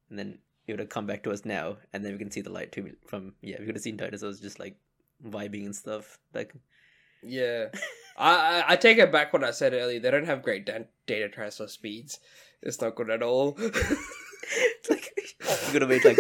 and 0.10 0.18
then 0.20 0.38
it 0.68 0.72
would 0.72 0.80
have 0.80 0.90
come 0.90 1.06
back 1.06 1.24
to 1.24 1.32
us 1.32 1.44
now, 1.44 1.78
and 1.92 2.06
then 2.06 2.14
we 2.14 2.18
can 2.18 2.32
see 2.32 2.42
the 2.42 2.50
light 2.52 2.72
two 2.72 2.84
mil- 2.84 2.94
from 3.08 3.34
yeah. 3.42 3.58
We 3.60 3.66
could 3.66 3.76
have 3.76 3.82
seen 3.84 3.98
dinosaurs 3.98 4.40
just 4.40 4.60
like 4.60 4.78
vibing 5.26 5.66
and 5.66 5.76
stuff. 5.76 6.18
Like 6.34 6.54
Yeah, 7.22 7.68
I, 8.18 8.64
I 8.68 8.76
take 8.76 8.98
it 8.98 9.12
back 9.12 9.34
what 9.34 9.44
I 9.44 9.52
said 9.52 9.74
earlier. 9.74 10.00
They 10.00 10.12
don't 10.12 10.26
have 10.26 10.44
great 10.44 10.66
da- 10.66 10.88
data 11.08 11.30
transfer 11.30 11.68
speeds. 11.68 12.20
It's 12.62 12.82
not 12.82 12.96
good 12.96 13.10
at 13.10 13.24
all. 13.24 13.56
it's 13.58 14.90
like 14.90 15.12
you're 15.40 15.74
gonna 15.80 15.88
wait 15.90 16.06
like 16.06 16.18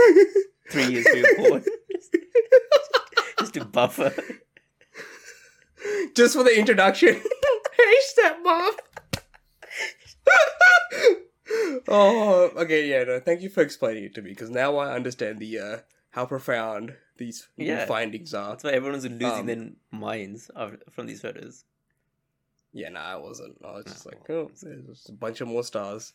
three 0.72 0.88
years 0.88 1.08
for 1.08 1.18
your 1.18 1.36
porn 1.38 1.64
just 3.40 3.54
to 3.54 3.66
buffer. 3.66 4.14
Just 6.16 6.36
for 6.36 6.44
the 6.44 6.58
introduction. 6.58 7.16
hey, 7.78 7.96
stepmom. 8.18 8.72
oh, 11.88 12.52
okay, 12.58 12.88
yeah. 12.90 13.04
No, 13.04 13.20
thank 13.20 13.42
you 13.42 13.50
for 13.50 13.62
explaining 13.62 14.06
it 14.06 14.16
to 14.16 14.22
me 14.22 14.30
because 14.30 14.50
now 14.50 14.78
I 14.78 14.94
understand 14.96 15.40
the 15.40 15.60
uh 15.60 15.78
how 16.12 16.26
profound 16.26 16.96
these 17.18 17.48
Yeah. 17.58 17.86
findings 17.86 18.34
are. 18.34 18.50
That's 18.52 18.64
why 18.64 18.72
everyone's 18.72 19.04
losing 19.06 19.26
Um, 19.28 19.46
their 19.46 19.70
minds 19.92 20.50
from 20.92 21.06
these 21.08 21.22
photos. 21.22 21.66
Yeah, 22.72 22.90
nah, 22.90 23.02
I 23.02 23.16
wasn't. 23.18 23.58
I 23.64 23.72
was 23.72 23.86
just 23.86 24.06
Oh. 24.08 24.10
like, 24.10 24.30
oh, 24.30 24.52
there's 24.62 24.86
just 24.88 25.10
a 25.10 25.14
bunch 25.14 25.42
of 25.42 25.48
more 25.48 25.64
stars. 25.64 26.14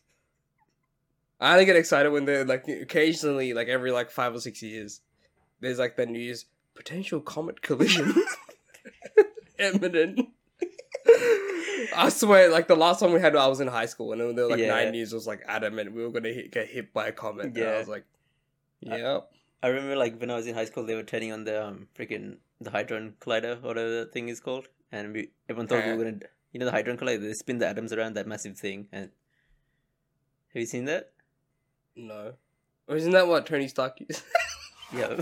I 1.40 1.52
only 1.52 1.64
get 1.66 1.76
excited 1.76 2.10
when 2.10 2.24
they're 2.24 2.44
like 2.44 2.66
occasionally, 2.66 3.54
like 3.54 3.68
every 3.68 3.92
like 3.92 4.10
five 4.10 4.34
or 4.34 4.40
six 4.40 4.60
years, 4.60 5.00
there's 5.60 5.78
like 5.78 5.94
the 5.96 6.04
news 6.06 6.46
potential 6.74 7.20
comet 7.20 7.62
collision 7.62 8.12
imminent. 9.58 10.28
I 11.96 12.08
swear, 12.10 12.50
like 12.50 12.66
the 12.68 12.76
last 12.76 13.00
time 13.00 13.12
we 13.12 13.20
had, 13.20 13.34
I 13.36 13.46
was 13.46 13.60
in 13.60 13.68
high 13.68 13.86
school, 13.86 14.12
and 14.12 14.20
there 14.36 14.44
were 14.44 14.50
like 14.50 14.58
Yeah. 14.60 14.68
nine 14.74 14.90
news 14.92 15.12
was 15.12 15.26
like 15.26 15.42
adamant 15.46 15.92
we 15.92 16.02
were 16.02 16.10
gonna 16.10 16.32
hit, 16.32 16.50
get 16.52 16.66
hit 16.68 16.92
by 16.92 17.06
a 17.08 17.12
comet. 17.12 17.46
And 17.46 17.58
I 17.58 17.78
was 17.78 17.88
like, 17.88 18.04
yep. 18.80 19.30
I 19.62 19.68
remember 19.68 19.96
like 19.96 20.18
when 20.20 20.30
I 20.30 20.36
was 20.36 20.46
in 20.46 20.54
high 20.54 20.64
school, 20.66 20.84
they 20.84 20.94
were 20.94 21.02
turning 21.02 21.32
on 21.32 21.44
the 21.44 21.64
um 21.66 21.88
freaking 21.98 22.36
the 22.60 22.70
Hydron 22.70 23.14
Collider, 23.20 23.60
whatever 23.62 23.90
the 24.00 24.06
thing 24.06 24.28
is 24.28 24.40
called, 24.40 24.68
and 24.92 25.12
we 25.12 25.30
everyone 25.48 25.66
thought 25.68 25.84
we 25.84 25.92
Uh. 25.92 25.96
were 25.96 26.04
gonna, 26.04 26.20
you 26.52 26.60
know, 26.60 26.66
the 26.66 26.72
Hydron 26.72 26.98
Collider. 26.98 27.20
They 27.20 27.32
spin 27.34 27.58
the 27.58 27.66
atoms 27.68 27.92
around 27.92 28.14
that 28.14 28.26
massive 28.26 28.56
thing, 28.58 28.88
and 28.92 29.10
have 30.54 30.60
you 30.60 30.66
seen 30.66 30.84
that? 30.86 31.10
no, 31.96 32.34
or 32.86 32.96
isn't 32.96 33.10
that 33.12 33.26
what 33.26 33.46
Tony 33.46 33.68
Stark 33.68 34.00
used? 34.00 34.22
Yeah, 34.90 35.20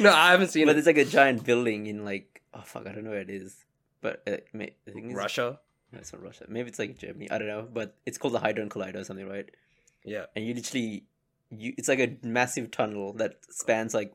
no, 0.00 0.10
I 0.12 0.30
haven't 0.30 0.48
seen 0.48 0.64
but 0.64 0.70
it. 0.70 0.74
But 0.74 0.78
it's 0.78 0.86
like 0.86 0.96
a 0.96 1.04
giant 1.04 1.44
building 1.44 1.86
in 1.88 2.04
like 2.04 2.40
oh 2.54 2.62
fuck, 2.64 2.86
I 2.86 2.92
don't 2.92 3.04
know 3.04 3.10
where 3.10 3.20
it 3.20 3.28
is, 3.28 3.64
but 4.00 4.22
uh, 4.26 4.36
may, 4.54 4.72
I 4.86 4.90
think 4.92 5.06
it's 5.06 5.14
Russia. 5.14 5.58
No, 5.92 5.98
it's 5.98 6.12
not 6.12 6.22
Russia. 6.22 6.46
Maybe 6.48 6.68
it's 6.68 6.78
like 6.78 6.96
Germany. 6.96 7.30
I 7.30 7.36
don't 7.38 7.48
know, 7.48 7.68
but 7.70 7.96
it's 8.06 8.16
called 8.16 8.32
the 8.34 8.40
Hydron 8.40 8.68
Collider 8.68 8.96
or 8.96 9.04
something, 9.04 9.28
right? 9.28 9.50
Yeah. 10.04 10.24
and 10.34 10.46
you 10.46 10.54
literally 10.54 11.04
you 11.50 11.72
it's 11.78 11.88
like 11.88 11.98
a 12.00 12.16
massive 12.22 12.70
tunnel 12.70 13.12
that 13.14 13.36
spans 13.50 13.94
like 13.94 14.12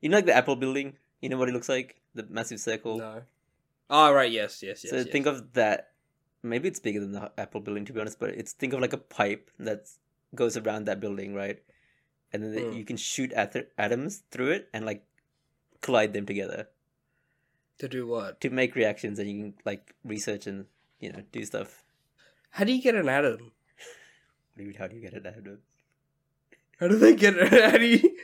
you 0.00 0.08
know 0.08 0.16
like 0.16 0.26
the 0.26 0.34
apple 0.36 0.56
building 0.56 0.96
you 1.20 1.28
know 1.28 1.36
what 1.38 1.48
it 1.48 1.52
looks 1.52 1.68
like 1.68 2.00
the 2.14 2.26
massive 2.28 2.60
circle 2.60 2.98
No. 2.98 3.22
Oh 3.92 4.12
right, 4.12 4.30
yes, 4.30 4.62
yes, 4.62 4.84
yes. 4.84 4.90
so 4.90 4.96
yes. 4.98 5.06
think 5.08 5.26
of 5.26 5.52
that 5.54 5.90
maybe 6.42 6.68
it's 6.68 6.78
bigger 6.80 7.00
than 7.00 7.12
the 7.12 7.30
apple 7.38 7.60
building 7.60 7.84
to 7.86 7.92
be 7.92 8.00
honest 8.00 8.18
but 8.20 8.30
it's 8.30 8.52
think 8.52 8.72
of 8.72 8.80
like 8.80 8.92
a 8.92 8.98
pipe 8.98 9.50
that 9.58 9.88
goes 10.34 10.56
around 10.56 10.84
that 10.86 11.00
building 11.00 11.34
right 11.34 11.62
and 12.32 12.42
then 12.44 12.52
the- 12.52 12.60
Mm. 12.60 12.76
you 12.76 12.84
can 12.84 12.96
shoot 12.96 13.32
at- 13.32 13.70
atoms 13.76 14.22
through 14.30 14.50
it 14.50 14.68
and 14.72 14.84
like 14.86 15.04
collide 15.80 16.12
them 16.12 16.26
together 16.26 16.68
to 17.78 17.88
do 17.88 18.06
what? 18.06 18.40
to 18.42 18.50
make 18.50 18.74
reactions 18.74 19.18
and 19.18 19.28
you 19.30 19.38
can 19.42 19.54
like 19.64 19.94
research 20.04 20.46
and 20.46 20.66
you 21.00 21.10
know 21.12 21.22
do 21.32 21.44
stuff 21.44 21.82
How 22.50 22.64
do 22.64 22.72
you 22.72 22.82
get 22.82 22.94
an 22.94 23.08
atom? 23.08 23.52
What 24.56 24.76
how 24.76 24.86
do 24.88 24.96
you 24.96 25.02
get 25.02 25.14
an 25.14 25.26
of 25.26 25.58
How 26.80 26.88
do 26.88 26.96
they 26.96 27.14
get? 27.14 27.34
How 27.70 27.76
do 27.76 27.84
you? 27.86 28.16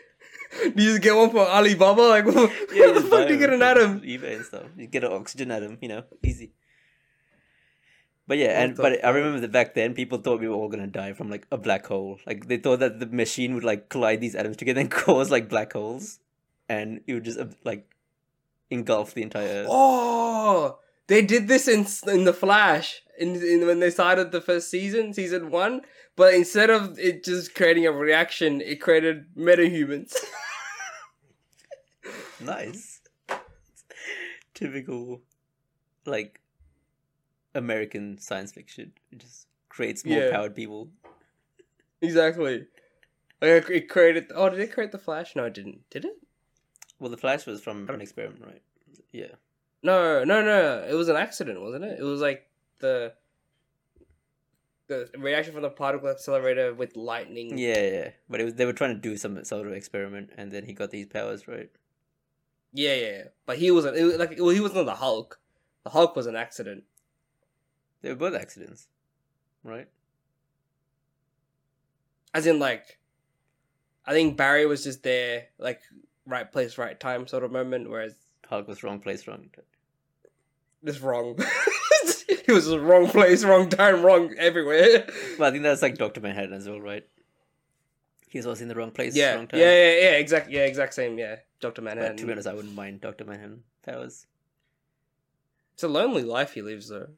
Just 0.74 1.02
get 1.02 1.14
one 1.14 1.30
for 1.30 1.40
Alibaba? 1.46 2.00
Like, 2.00 2.24
what, 2.24 2.50
Yeah, 2.72 2.92
the 2.92 3.02
fuck 3.02 3.28
do 3.28 3.34
you 3.34 3.38
get 3.38 3.52
an 3.52 3.60
atom? 3.62 4.00
eBay 4.00 4.36
and 4.36 4.44
stuff. 4.44 4.64
You 4.76 4.86
get 4.86 5.04
an 5.04 5.12
oxygen 5.12 5.50
atom, 5.50 5.76
you 5.82 5.88
know, 5.88 6.04
easy. 6.22 6.52
But 8.28 8.38
yeah, 8.38 8.60
and 8.60 8.74
but 8.74 9.04
I 9.04 9.10
remember 9.10 9.40
that 9.40 9.52
back 9.52 9.74
then 9.74 9.94
people 9.94 10.18
thought 10.18 10.40
we 10.40 10.48
were 10.48 10.54
all 10.54 10.68
gonna 10.68 10.88
die 10.88 11.12
from 11.12 11.30
like 11.30 11.46
a 11.52 11.58
black 11.58 11.86
hole. 11.86 12.18
Like 12.26 12.48
they 12.48 12.56
thought 12.56 12.80
that 12.80 12.98
the 12.98 13.06
machine 13.06 13.54
would 13.54 13.62
like 13.62 13.88
collide 13.88 14.20
these 14.20 14.34
atoms 14.34 14.56
together 14.56 14.80
and 14.80 14.90
cause 15.02 15.30
like 15.30 15.48
black 15.48 15.72
holes, 15.74 16.18
and 16.68 17.02
it 17.06 17.14
would 17.14 17.24
just 17.24 17.38
uh, 17.38 17.46
like 17.62 17.94
engulf 18.70 19.14
the 19.14 19.22
entire. 19.22 19.46
Earth. 19.62 19.68
Oh, 19.70 20.78
they 21.08 21.22
did 21.22 21.48
this 21.48 21.68
in 21.68 21.86
in 22.12 22.24
the 22.24 22.32
Flash 22.32 23.02
in, 23.18 23.36
in 23.36 23.66
when 23.66 23.80
they 23.80 23.90
started 23.90 24.32
the 24.32 24.40
first 24.40 24.70
season, 24.70 25.12
season 25.14 25.50
one. 25.50 25.82
But 26.16 26.34
instead 26.34 26.70
of 26.70 26.98
it 26.98 27.24
just 27.24 27.54
creating 27.54 27.86
a 27.86 27.92
reaction, 27.92 28.60
it 28.60 28.80
created 28.80 29.34
metahumans. 29.36 30.14
Nice. 32.40 33.00
Typical, 34.54 35.22
like 36.04 36.40
American 37.54 38.18
science 38.18 38.52
fiction. 38.52 38.92
It 39.10 39.18
just 39.20 39.46
creates 39.68 40.04
more 40.04 40.18
Yeah. 40.22 40.30
powered 40.30 40.54
people. 40.54 40.90
exactly. 42.00 42.66
Like 43.40 43.68
it 43.70 43.88
created. 43.88 44.30
Oh, 44.34 44.48
did 44.48 44.60
it 44.60 44.72
create 44.72 44.92
the 44.92 44.98
Flash? 44.98 45.34
No, 45.36 45.44
it 45.44 45.54
didn't. 45.54 45.88
Did 45.90 46.04
it? 46.06 46.14
Well, 46.98 47.10
the 47.10 47.16
Flash 47.18 47.44
was 47.46 47.60
from 47.62 47.88
an 47.88 48.00
experiment, 48.00 48.44
right? 48.44 48.62
Yeah. 49.12 49.34
No, 49.86 50.24
no, 50.24 50.42
no. 50.42 50.84
It 50.90 50.94
was 50.94 51.08
an 51.08 51.14
accident, 51.14 51.60
wasn't 51.60 51.84
it? 51.84 52.00
It 52.00 52.02
was 52.02 52.20
like 52.20 52.48
the 52.80 53.12
the 54.88 55.08
reaction 55.16 55.52
from 55.52 55.62
the 55.62 55.70
particle 55.70 56.08
accelerator 56.08 56.74
with 56.74 56.96
lightning. 56.96 57.56
Yeah, 57.56 57.80
yeah, 57.80 58.10
but 58.28 58.40
it 58.40 58.44
was 58.44 58.54
they 58.54 58.66
were 58.66 58.72
trying 58.72 58.96
to 58.96 59.00
do 59.00 59.16
some 59.16 59.44
sort 59.44 59.68
of 59.68 59.72
experiment, 59.72 60.30
and 60.36 60.50
then 60.50 60.64
he 60.64 60.72
got 60.72 60.90
these 60.90 61.06
powers, 61.06 61.46
right? 61.46 61.70
yeah, 62.72 62.94
yeah. 62.94 63.22
But 63.46 63.58
he 63.58 63.70
wasn't. 63.70 63.96
It 63.96 64.02
was 64.02 64.16
like 64.16 64.36
well, 64.40 64.48
he 64.48 64.60
wasn't 64.60 64.86
the 64.86 64.96
Hulk. 64.96 65.38
The 65.84 65.90
Hulk 65.90 66.16
was 66.16 66.26
an 66.26 66.34
accident. 66.34 66.82
They 68.02 68.08
were 68.08 68.16
both 68.16 68.34
accidents, 68.34 68.88
right? 69.62 69.86
As 72.34 72.44
in, 72.44 72.58
like, 72.58 72.98
I 74.04 74.12
think 74.12 74.36
Barry 74.36 74.66
was 74.66 74.82
just 74.82 75.04
there, 75.04 75.44
like 75.60 75.80
right 76.26 76.50
place, 76.50 76.76
right 76.76 76.98
time 76.98 77.28
sort 77.28 77.44
of 77.44 77.52
moment. 77.52 77.88
Whereas 77.88 78.16
Hulk 78.48 78.66
was 78.66 78.82
wrong 78.82 78.98
place, 78.98 79.28
wrong. 79.28 79.48
time. 79.54 79.64
Just 80.86 81.02
wrong. 81.02 81.38
he 82.46 82.52
was 82.52 82.66
the 82.66 82.80
wrong 82.80 83.08
place, 83.08 83.44
wrong 83.44 83.68
time, 83.68 84.02
wrong 84.02 84.34
everywhere. 84.38 85.06
But 85.38 85.48
I 85.48 85.50
think 85.50 85.62
that's 85.62 85.82
like 85.82 85.96
Doctor 85.98 86.20
Manhattan 86.20 86.52
as 86.54 86.68
well, 86.68 86.80
right? 86.80 87.06
He 88.28 88.38
was 88.38 88.46
always 88.46 88.60
in 88.60 88.68
the 88.68 88.74
wrong 88.74 88.90
place, 88.90 89.14
Yeah, 89.16 89.34
wrong 89.34 89.46
time. 89.46 89.60
yeah, 89.60 89.72
yeah, 89.72 90.00
yeah. 90.00 90.10
Exact, 90.16 90.50
yeah, 90.50 90.64
exact 90.64 90.94
same. 90.94 91.18
Yeah, 91.18 91.36
Doctor 91.60 91.80
But 91.82 91.96
Manhattan. 91.96 92.16
to 92.18 92.26
be 92.26 92.32
honest, 92.32 92.46
I 92.48 92.54
wouldn't 92.54 92.74
mind 92.74 93.00
Doctor 93.00 93.24
Manhattan 93.24 93.62
That 93.84 93.98
was. 93.98 94.26
it's 95.74 95.82
a 95.84 95.88
lonely 95.88 96.22
life 96.22 96.52
he 96.52 96.62
lives 96.62 96.88
though. 96.88 97.08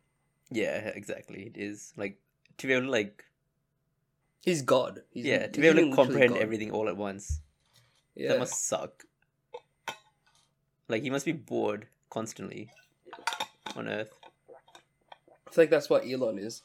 Yeah, 0.50 0.76
exactly. 0.94 1.50
It 1.54 1.56
is 1.60 1.92
like 1.96 2.18
to 2.58 2.66
be 2.66 2.72
able 2.72 2.86
to 2.86 2.90
like 2.90 3.24
He's 4.44 4.62
God. 4.62 5.02
He's, 5.10 5.24
yeah 5.26 5.46
to 5.48 5.60
be 5.60 5.66
able 5.66 5.90
to 5.90 5.94
comprehend 5.94 6.34
God. 6.34 6.42
everything 6.42 6.70
all 6.70 6.88
at 6.88 6.96
once. 6.96 7.40
Yeah. 8.14 8.28
That 8.30 8.38
must 8.38 8.66
suck. 8.66 9.04
Like 10.88 11.02
he 11.02 11.10
must 11.10 11.24
be 11.26 11.32
bored 11.32 11.86
constantly 12.10 12.70
on 13.76 13.88
Earth. 13.88 14.10
I 15.46 15.50
think 15.50 15.70
that's 15.70 15.88
what 15.88 16.04
Elon 16.06 16.38
is. 16.38 16.62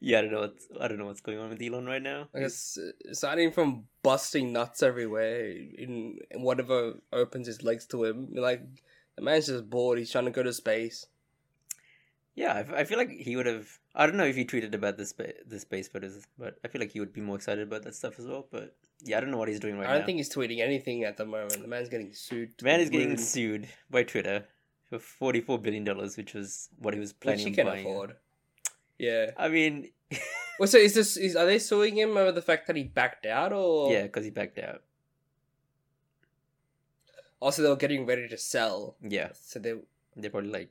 Yeah, 0.00 0.18
I 0.18 0.22
don't 0.22 0.32
know 0.32 0.40
what's 0.40 0.68
I 0.80 0.88
don't 0.88 0.98
know 0.98 1.06
what's 1.06 1.20
going 1.20 1.38
on 1.38 1.48
with 1.50 1.62
Elon 1.62 1.86
right 1.86 2.02
now. 2.02 2.28
I 2.34 2.40
guess 2.40 2.78
uh, 2.78 3.14
starting 3.14 3.50
from 3.50 3.84
busting 4.02 4.52
nuts 4.52 4.82
everywhere 4.82 5.48
in 5.50 6.18
whatever 6.34 6.94
opens 7.12 7.46
his 7.46 7.62
legs 7.62 7.86
to 7.86 8.04
him. 8.04 8.28
Like 8.34 8.62
the 9.16 9.22
man's 9.22 9.46
just 9.46 9.70
bored. 9.70 9.98
He's 9.98 10.12
trying 10.12 10.26
to 10.26 10.30
go 10.30 10.42
to 10.42 10.52
space. 10.52 11.06
Yeah, 12.34 12.52
I, 12.52 12.60
f- 12.60 12.72
I 12.74 12.84
feel 12.84 12.98
like 12.98 13.10
he 13.10 13.34
would 13.36 13.46
have. 13.46 13.66
I 13.94 14.04
don't 14.04 14.18
know 14.18 14.26
if 14.26 14.36
he 14.36 14.44
tweeted 14.44 14.74
about 14.74 14.98
the 14.98 15.06
spa- 15.06 15.40
the 15.46 15.58
space 15.58 15.88
photos, 15.88 16.22
but 16.38 16.58
I 16.62 16.68
feel 16.68 16.82
like 16.82 16.92
he 16.92 17.00
would 17.00 17.14
be 17.14 17.22
more 17.22 17.36
excited 17.36 17.66
about 17.66 17.82
that 17.84 17.94
stuff 17.94 18.18
as 18.18 18.26
well. 18.26 18.46
But 18.50 18.76
yeah, 19.02 19.16
I 19.16 19.20
don't 19.20 19.30
know 19.30 19.38
what 19.38 19.48
he's 19.48 19.60
doing 19.60 19.78
right 19.78 19.84
now. 19.84 19.90
I 19.90 19.92
don't 19.94 20.02
now. 20.02 20.06
think 20.06 20.18
he's 20.18 20.34
tweeting 20.34 20.60
anything 20.60 21.04
at 21.04 21.16
the 21.16 21.24
moment. 21.24 21.62
The 21.62 21.68
man's 21.68 21.88
getting 21.88 22.12
sued. 22.12 22.58
to 22.58 22.64
Man 22.66 22.80
is 22.80 22.90
getting 22.90 23.16
sued 23.16 23.66
by 23.90 24.02
Twitter 24.02 24.44
for 24.88 24.98
forty 24.98 25.40
four 25.40 25.58
billion 25.58 25.84
dollars, 25.84 26.16
which 26.16 26.34
was 26.34 26.68
what 26.78 26.94
he 26.94 27.00
was 27.00 27.10
which 27.12 27.20
planning 27.20 27.46
he 27.46 27.50
on 27.52 27.54
can 27.54 27.66
buying. 27.66 27.86
afford. 27.86 28.16
Yeah. 28.98 29.30
I 29.36 29.48
mean, 29.48 29.90
Well, 30.58 30.66
so 30.68 30.78
is 30.78 30.94
this? 30.94 31.16
Is, 31.18 31.36
are 31.36 31.44
they 31.44 31.58
suing 31.58 31.96
him 31.98 32.16
over 32.16 32.32
the 32.32 32.40
fact 32.40 32.66
that 32.68 32.76
he 32.76 32.84
backed 32.84 33.26
out, 33.26 33.52
or 33.52 33.92
yeah, 33.92 34.02
because 34.04 34.24
he 34.24 34.30
backed 34.30 34.58
out. 34.58 34.82
Oh, 37.42 37.46
also, 37.46 37.62
they 37.62 37.68
were 37.68 37.76
getting 37.76 38.06
ready 38.06 38.26
to 38.28 38.38
sell. 38.38 38.96
Yeah, 39.02 39.30
So 39.34 39.58
they. 39.58 39.74
they're 40.16 40.30
probably 40.30 40.50
like, 40.50 40.70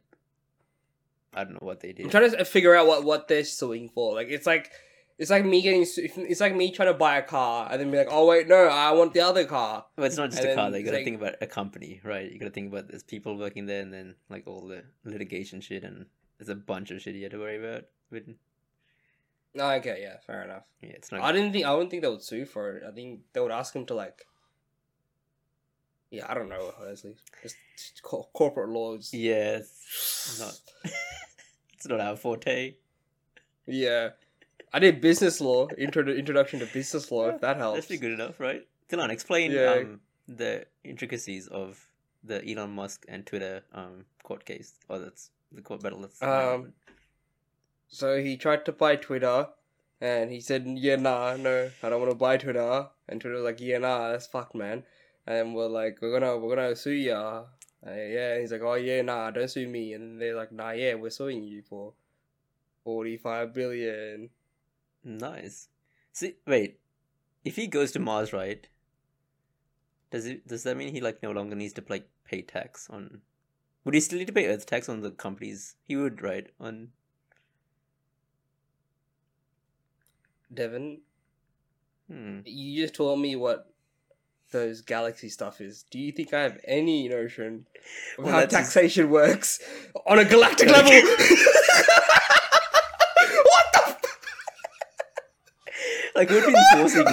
I 1.33 1.43
don't 1.43 1.53
know 1.53 1.59
what 1.61 1.81
they 1.81 1.93
did. 1.93 2.05
I'm 2.05 2.09
trying 2.09 2.31
to 2.31 2.45
figure 2.45 2.73
out 2.75 2.87
what 2.87 3.03
what 3.03 3.27
they're 3.27 3.43
suing 3.43 3.89
for. 3.89 4.15
Like 4.15 4.27
it's 4.29 4.47
like. 4.47 4.71
It's 5.17 5.31
like 5.31 5.45
me 5.45 5.61
getting. 5.61 5.85
It's 5.85 6.41
like 6.41 6.53
me 6.55 6.71
trying 6.71 6.89
to 6.89 6.93
buy 6.93 7.17
a 7.17 7.21
car 7.21 7.69
and 7.71 7.79
then 7.79 7.89
be 7.89 7.97
like, 7.97 8.09
"Oh 8.11 8.25
wait, 8.27 8.47
no, 8.49 8.55
I 8.67 8.91
want 8.91 9.13
the 9.13 9.21
other 9.21 9.45
car." 9.45 9.85
But 9.95 10.07
it's 10.07 10.17
not 10.17 10.29
just 10.31 10.41
And 10.43 10.51
a 10.51 10.55
car. 10.55 10.69
though. 10.71 10.75
You 10.77 10.81
it's 10.81 10.87
gotta 10.87 10.97
like- 10.97 11.05
think 11.05 11.21
about 11.21 11.35
a 11.39 11.47
company, 11.47 12.01
right? 12.03 12.29
You 12.29 12.37
gotta 12.37 12.51
think 12.51 12.69
about 12.71 12.89
there's 12.89 13.03
people 13.03 13.37
working 13.37 13.65
there, 13.65 13.81
and 13.81 13.93
then 13.93 14.15
like 14.29 14.45
all 14.45 14.67
the 14.67 14.83
litigation 15.05 15.61
shit, 15.61 15.83
and 15.85 16.05
there's 16.37 16.49
a 16.49 16.55
bunch 16.55 16.91
of 16.91 17.01
shit 17.01 17.15
you 17.15 17.23
have 17.23 17.31
to 17.31 17.39
worry 17.39 17.57
about. 17.57 17.85
But 18.11 18.23
Oh, 19.57 19.69
okay, 19.75 19.99
yeah, 20.01 20.17
fair 20.27 20.43
enough. 20.43 20.63
yeah, 20.81 20.89
it's 20.89 21.13
not. 21.13 21.21
I 21.21 21.31
didn't 21.31 21.53
think 21.53 21.65
I 21.65 21.71
wouldn't 21.71 21.89
think 21.91 22.01
they 22.01 22.09
would 22.09 22.21
sue 22.21 22.43
for 22.45 22.75
it. 22.75 22.83
I 22.85 22.91
think 22.91 23.21
they 23.31 23.39
would 23.39 23.51
ask 23.51 23.73
him 23.73 23.85
to 23.85 23.93
like. 23.93 24.25
Yeah, 26.11 26.25
I 26.29 26.33
don't 26.33 26.49
know. 26.49 26.73
Honestly, 26.79 27.15
just 27.41 27.55
just 27.77 28.03
co- 28.03 28.27
corporate 28.33 28.69
laws. 28.69 29.13
Yeah, 29.13 29.57
it's 29.59 30.39
not. 30.41 30.59
it's 31.73 31.87
not 31.87 32.01
our 32.01 32.17
forte. 32.17 32.75
Yeah, 33.65 34.09
I 34.73 34.79
did 34.79 35.01
business 35.01 35.39
law. 35.41 35.67
Intro 35.77 36.03
introduction 36.07 36.59
to 36.59 36.65
business 36.67 37.11
law. 37.11 37.29
If 37.29 37.41
that 37.41 37.57
helps. 37.57 37.77
That's 37.77 37.87
pretty 37.87 38.01
good 38.01 38.11
enough, 38.13 38.39
right? 38.39 38.67
Thilan, 38.89 39.09
explain 39.09 39.51
Yeah. 39.51 39.73
um, 39.73 39.99
the 40.27 40.65
intricacies 40.83 41.47
of 41.47 41.87
the 42.23 42.43
Elon 42.49 42.71
Musk 42.71 43.05
and 43.07 43.25
Twitter 43.25 43.63
um, 43.73 44.05
court 44.23 44.45
case. 44.45 44.73
Oh, 44.89 44.99
that's 44.99 45.29
the 45.51 45.61
court 45.61 45.81
battle. 45.81 45.99
That's 46.01 46.21
Um, 46.21 46.73
So 47.87 48.19
he 48.19 48.35
tried 48.35 48.65
to 48.65 48.71
buy 48.71 48.95
Twitter, 48.95 49.47
and 50.01 50.31
he 50.31 50.41
said, 50.41 50.65
"Yeah, 50.67 50.95
nah, 50.97 51.35
no, 51.37 51.69
I 51.83 51.89
don't 51.89 51.99
want 52.01 52.11
to 52.11 52.17
buy 52.17 52.37
Twitter." 52.37 52.89
And 53.07 53.21
Twitter 53.21 53.35
was 53.35 53.43
like, 53.43 53.61
"Yeah, 53.61 53.77
nah, 53.77 54.11
that's 54.11 54.27
fucked, 54.27 54.55
man." 54.55 54.83
And 55.27 55.55
we're 55.55 55.67
like, 55.67 56.01
"We're 56.01 56.11
gonna, 56.19 56.37
we're 56.37 56.55
gonna 56.55 56.75
sue 56.75 56.91
ya." 56.91 57.45
Uh, 57.85 57.91
yeah, 57.93 58.39
he's 58.39 58.51
like, 58.51 58.63
oh 58.63 58.73
yeah, 58.73 59.03
nah, 59.03 59.29
don't 59.29 59.47
sue 59.47 59.67
me. 59.67 59.93
And 59.93 60.19
they're 60.19 60.35
like, 60.35 60.51
nah, 60.51 60.71
yeah, 60.71 60.95
we're 60.95 61.11
suing 61.11 61.43
you 61.43 61.61
for 61.61 61.93
forty-five 62.83 63.53
billion. 63.53 64.29
Nice. 65.05 65.69
See, 66.11 66.33
wait. 66.45 66.79
If 67.45 67.55
he 67.55 67.67
goes 67.67 67.91
to 67.91 67.99
Mars, 67.99 68.33
right? 68.33 68.67
Does 70.09 70.25
it? 70.25 70.47
Does 70.47 70.63
that 70.63 70.75
mean 70.75 70.93
he 70.93 70.99
like 70.99 71.21
no 71.21 71.31
longer 71.31 71.55
needs 71.55 71.73
to 71.73 71.83
like 71.87 72.09
pay 72.25 72.41
tax 72.41 72.89
on? 72.89 73.21
Would 73.83 73.93
he 73.93 73.99
still 73.99 74.17
need 74.17 74.27
to 74.27 74.33
pay 74.33 74.47
Earth 74.47 74.65
tax 74.65 74.89
on 74.89 75.01
the 75.01 75.11
companies? 75.11 75.75
He 75.83 75.95
would, 75.95 76.23
right? 76.23 76.47
On 76.59 76.89
Devin, 80.51 81.01
hmm. 82.09 82.39
you 82.45 82.81
just 82.81 82.95
told 82.95 83.19
me 83.19 83.35
what 83.35 83.71
those 84.51 84.81
galaxy 84.81 85.29
stuff 85.29 85.61
is. 85.61 85.83
Do 85.91 85.99
you 85.99 86.11
think 86.11 86.33
I 86.33 86.41
have 86.41 86.59
any 86.65 87.07
notion 87.09 87.67
of 88.17 88.23
Well, 88.25 88.33
how 88.33 88.39
that's 88.39 88.53
just- 88.53 88.73
taxation 88.73 89.09
works 89.09 89.59
on 90.07 90.17
a 90.17 90.25
galactic 90.25 90.69
level? 90.69 90.91
what 90.91 91.17
the? 93.73 93.81
F- 93.87 94.01
like 96.15 96.29
who'd 96.29 96.45
be 96.45 96.55
enforcing? 96.73 97.05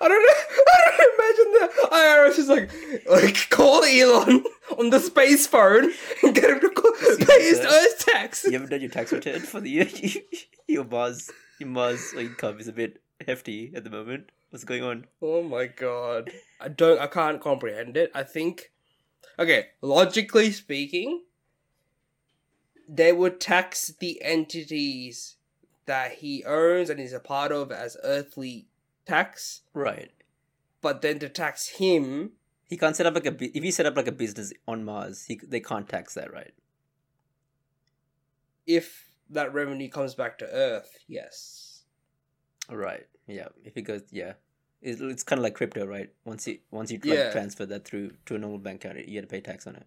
I 0.00 0.06
don't 0.08 0.22
know. 0.22 0.34
I 0.68 0.78
don't 0.96 1.14
imagine 1.18 1.52
the 1.52 1.68
IRS 1.96 2.38
is 2.38 2.48
like, 2.48 2.70
like 3.10 3.50
call 3.50 3.82
Elon 3.84 4.44
on 4.78 4.90
the 4.90 5.00
space 5.00 5.46
phone 5.46 5.90
and 6.22 6.34
get 6.34 6.50
him 6.50 6.60
to 6.60 6.70
call, 6.70 6.92
pay 7.26 7.42
his. 7.42 7.58
Earth 7.60 8.06
tax. 8.06 8.44
you 8.44 8.52
haven't 8.52 8.70
done 8.70 8.80
your 8.80 8.90
tax 8.90 9.12
return 9.12 9.40
for 9.40 9.60
the 9.60 9.70
year. 9.70 9.88
your 10.68 10.84
Mars, 10.84 11.30
your 11.58 11.68
Mars 11.68 12.14
income 12.14 12.60
is 12.60 12.68
a 12.68 12.72
bit 12.72 13.02
hefty 13.26 13.72
at 13.74 13.84
the 13.84 13.90
moment. 13.90 14.30
What's 14.50 14.64
going 14.64 14.82
on? 14.82 15.06
Oh 15.20 15.42
my 15.42 15.66
god. 15.66 16.30
I 16.60 16.68
don't 16.68 17.00
I 17.00 17.06
can't 17.06 17.40
comprehend 17.40 17.96
it. 17.96 18.10
I 18.14 18.22
think 18.22 18.70
Okay, 19.38 19.66
logically 19.80 20.50
speaking, 20.50 21.22
they 22.88 23.12
would 23.12 23.40
tax 23.40 23.92
the 24.00 24.20
entities 24.22 25.36
that 25.88 26.12
he 26.22 26.44
owns 26.44 26.88
and 26.90 27.00
is 27.00 27.12
a 27.12 27.20
part 27.20 27.50
of 27.50 27.72
as 27.72 27.96
earthly 28.04 28.68
tax, 29.06 29.62
Right. 29.74 30.10
but 30.80 31.02
then 31.02 31.18
to 31.18 31.28
tax 31.28 31.68
him, 31.80 32.32
He 32.68 32.76
can't 32.76 32.94
set 32.94 33.06
up 33.06 33.14
like 33.14 33.26
a 33.26 33.34
if 33.56 33.62
he 33.64 33.70
set 33.70 33.86
up 33.86 33.96
like 33.96 34.06
a 34.06 34.12
business 34.12 34.52
on 34.66 34.84
Mars, 34.84 35.24
he 35.24 35.40
they 35.42 35.60
can't 35.60 35.88
tax 35.88 36.14
that, 36.14 36.32
right? 36.32 36.52
if 38.66 39.10
that 39.30 39.52
revenue 39.54 39.88
comes 39.88 40.14
back 40.14 40.36
to 40.38 40.44
Earth, 40.46 40.98
yes. 41.06 41.84
Right. 42.70 43.06
Yeah. 43.26 43.48
If 43.64 43.76
it 43.78 43.82
goes, 43.82 44.02
yeah, 44.10 44.34
it's, 44.82 45.00
it's 45.00 45.22
kind 45.22 45.38
of 45.38 45.42
like 45.42 45.54
crypto, 45.54 45.86
right? 45.86 46.10
Once 46.24 46.46
you 46.46 46.58
once 46.70 46.90
you 46.92 47.00
Yeah. 47.02 47.30
transfer 47.32 47.64
that 47.66 47.86
through 47.86 48.12
to 48.26 48.34
a 48.34 48.38
normal 48.38 48.58
bank 48.58 48.84
account, 48.84 49.08
you 49.08 49.20
got 49.20 49.28
to 49.28 49.32
pay 49.34 49.40
tax 49.40 49.66
on 49.66 49.76
it. 49.76 49.86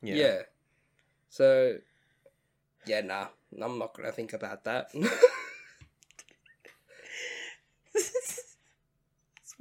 Yeah. 0.00 0.14
Yeah. 0.14 0.38
So 1.28 1.78
yeah, 2.86 3.00
nah. 3.00 3.26
I'm 3.62 3.78
not 3.78 3.94
gonna 3.94 4.12
think 4.12 4.32
about 4.32 4.64
that. 4.64 4.90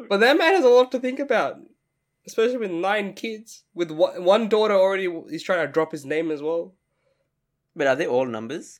But 0.10 0.20
that 0.20 0.38
man 0.38 0.56
has 0.56 0.64
a 0.64 0.70
lot 0.70 0.92
to 0.92 1.00
think 1.00 1.20
about, 1.20 1.60
especially 2.28 2.58
with 2.58 2.72
nine 2.72 3.14
kids. 3.14 3.64
With 3.74 3.92
one, 3.92 4.24
one 4.24 4.48
daughter 4.48 4.76
already, 4.76 5.10
he's 5.30 5.44
trying 5.44 5.66
to 5.66 5.72
drop 5.72 5.92
his 5.92 6.06
name 6.06 6.32
as 6.32 6.42
well. 6.42 6.74
but 7.76 7.88
are 7.88 7.96
they 7.96 8.08
all 8.08 8.26
numbers? 8.26 8.80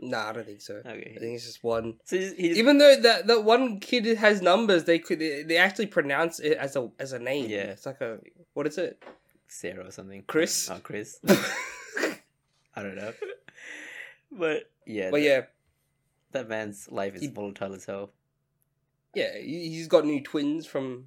Nah, 0.00 0.30
I 0.30 0.32
don't 0.32 0.46
think 0.46 0.60
so. 0.60 0.74
Okay. 0.84 1.14
I 1.16 1.20
think 1.20 1.36
it's 1.36 1.46
just 1.46 1.62
one. 1.62 1.94
So 2.04 2.16
he's, 2.16 2.32
he's 2.32 2.58
Even 2.58 2.78
though 2.78 2.96
that 2.96 3.28
that 3.28 3.44
one 3.44 3.78
kid 3.78 4.04
has 4.18 4.42
numbers, 4.42 4.84
they 4.84 4.98
could 4.98 5.20
they, 5.20 5.42
they 5.44 5.56
actually 5.56 5.86
pronounce 5.86 6.40
it 6.40 6.58
as 6.58 6.74
a 6.76 6.90
as 6.98 7.12
a 7.12 7.20
name. 7.20 7.48
Yeah. 7.48 7.70
it's 7.70 7.86
like 7.86 8.00
a 8.00 8.18
what 8.54 8.66
is 8.66 8.78
it? 8.78 9.02
Sarah 9.46 9.86
or 9.86 9.90
something. 9.92 10.24
Chris? 10.26 10.68
Oh, 10.70 10.80
Chris. 10.82 11.20
I 12.74 12.82
don't 12.82 12.96
know. 12.96 13.12
But 14.34 14.70
yeah, 14.86 15.10
but 15.10 15.18
that, 15.20 15.26
yeah, 15.26 15.40
that 16.30 16.48
man's 16.48 16.90
life 16.90 17.14
is 17.14 17.20
He- 17.20 17.26
volatile 17.28 17.74
as 17.74 17.84
hell. 17.84 18.12
yeah, 19.14 19.36
he- 19.36 19.68
he's 19.68 19.88
got 19.88 20.06
new 20.06 20.22
twins 20.22 20.64
from 20.64 21.04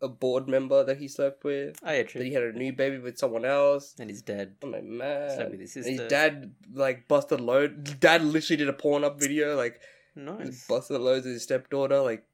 a 0.00 0.08
board 0.08 0.48
member 0.48 0.82
that 0.82 0.96
he 0.96 1.06
slept 1.06 1.44
with. 1.44 1.78
Oh, 1.84 1.92
yeah, 1.92 2.02
That 2.04 2.24
he 2.24 2.32
had 2.32 2.42
a 2.44 2.52
new 2.54 2.72
baby 2.72 2.96
with 2.98 3.18
someone 3.18 3.44
else. 3.44 3.94
And 4.00 4.08
his 4.08 4.22
dad. 4.22 4.56
I'm 4.62 4.70
oh, 4.70 4.72
like, 4.72 4.84
man. 4.84 5.30
Slept 5.36 5.50
with 5.50 5.60
his 5.60 5.76
And. 5.76 5.84
His 5.84 6.08
dad 6.08 6.54
like 6.72 7.06
busted 7.08 7.40
load. 7.42 8.00
Dad 8.00 8.24
literally 8.24 8.56
did 8.56 8.68
a 8.70 8.72
porn 8.72 9.04
up 9.04 9.20
video 9.20 9.54
like. 9.54 9.78
Nice. 10.16 10.66
busted 10.66 10.98
loads 11.00 11.26
of 11.26 11.32
his 11.32 11.42
stepdaughter. 11.42 12.00
Like, 12.00 12.24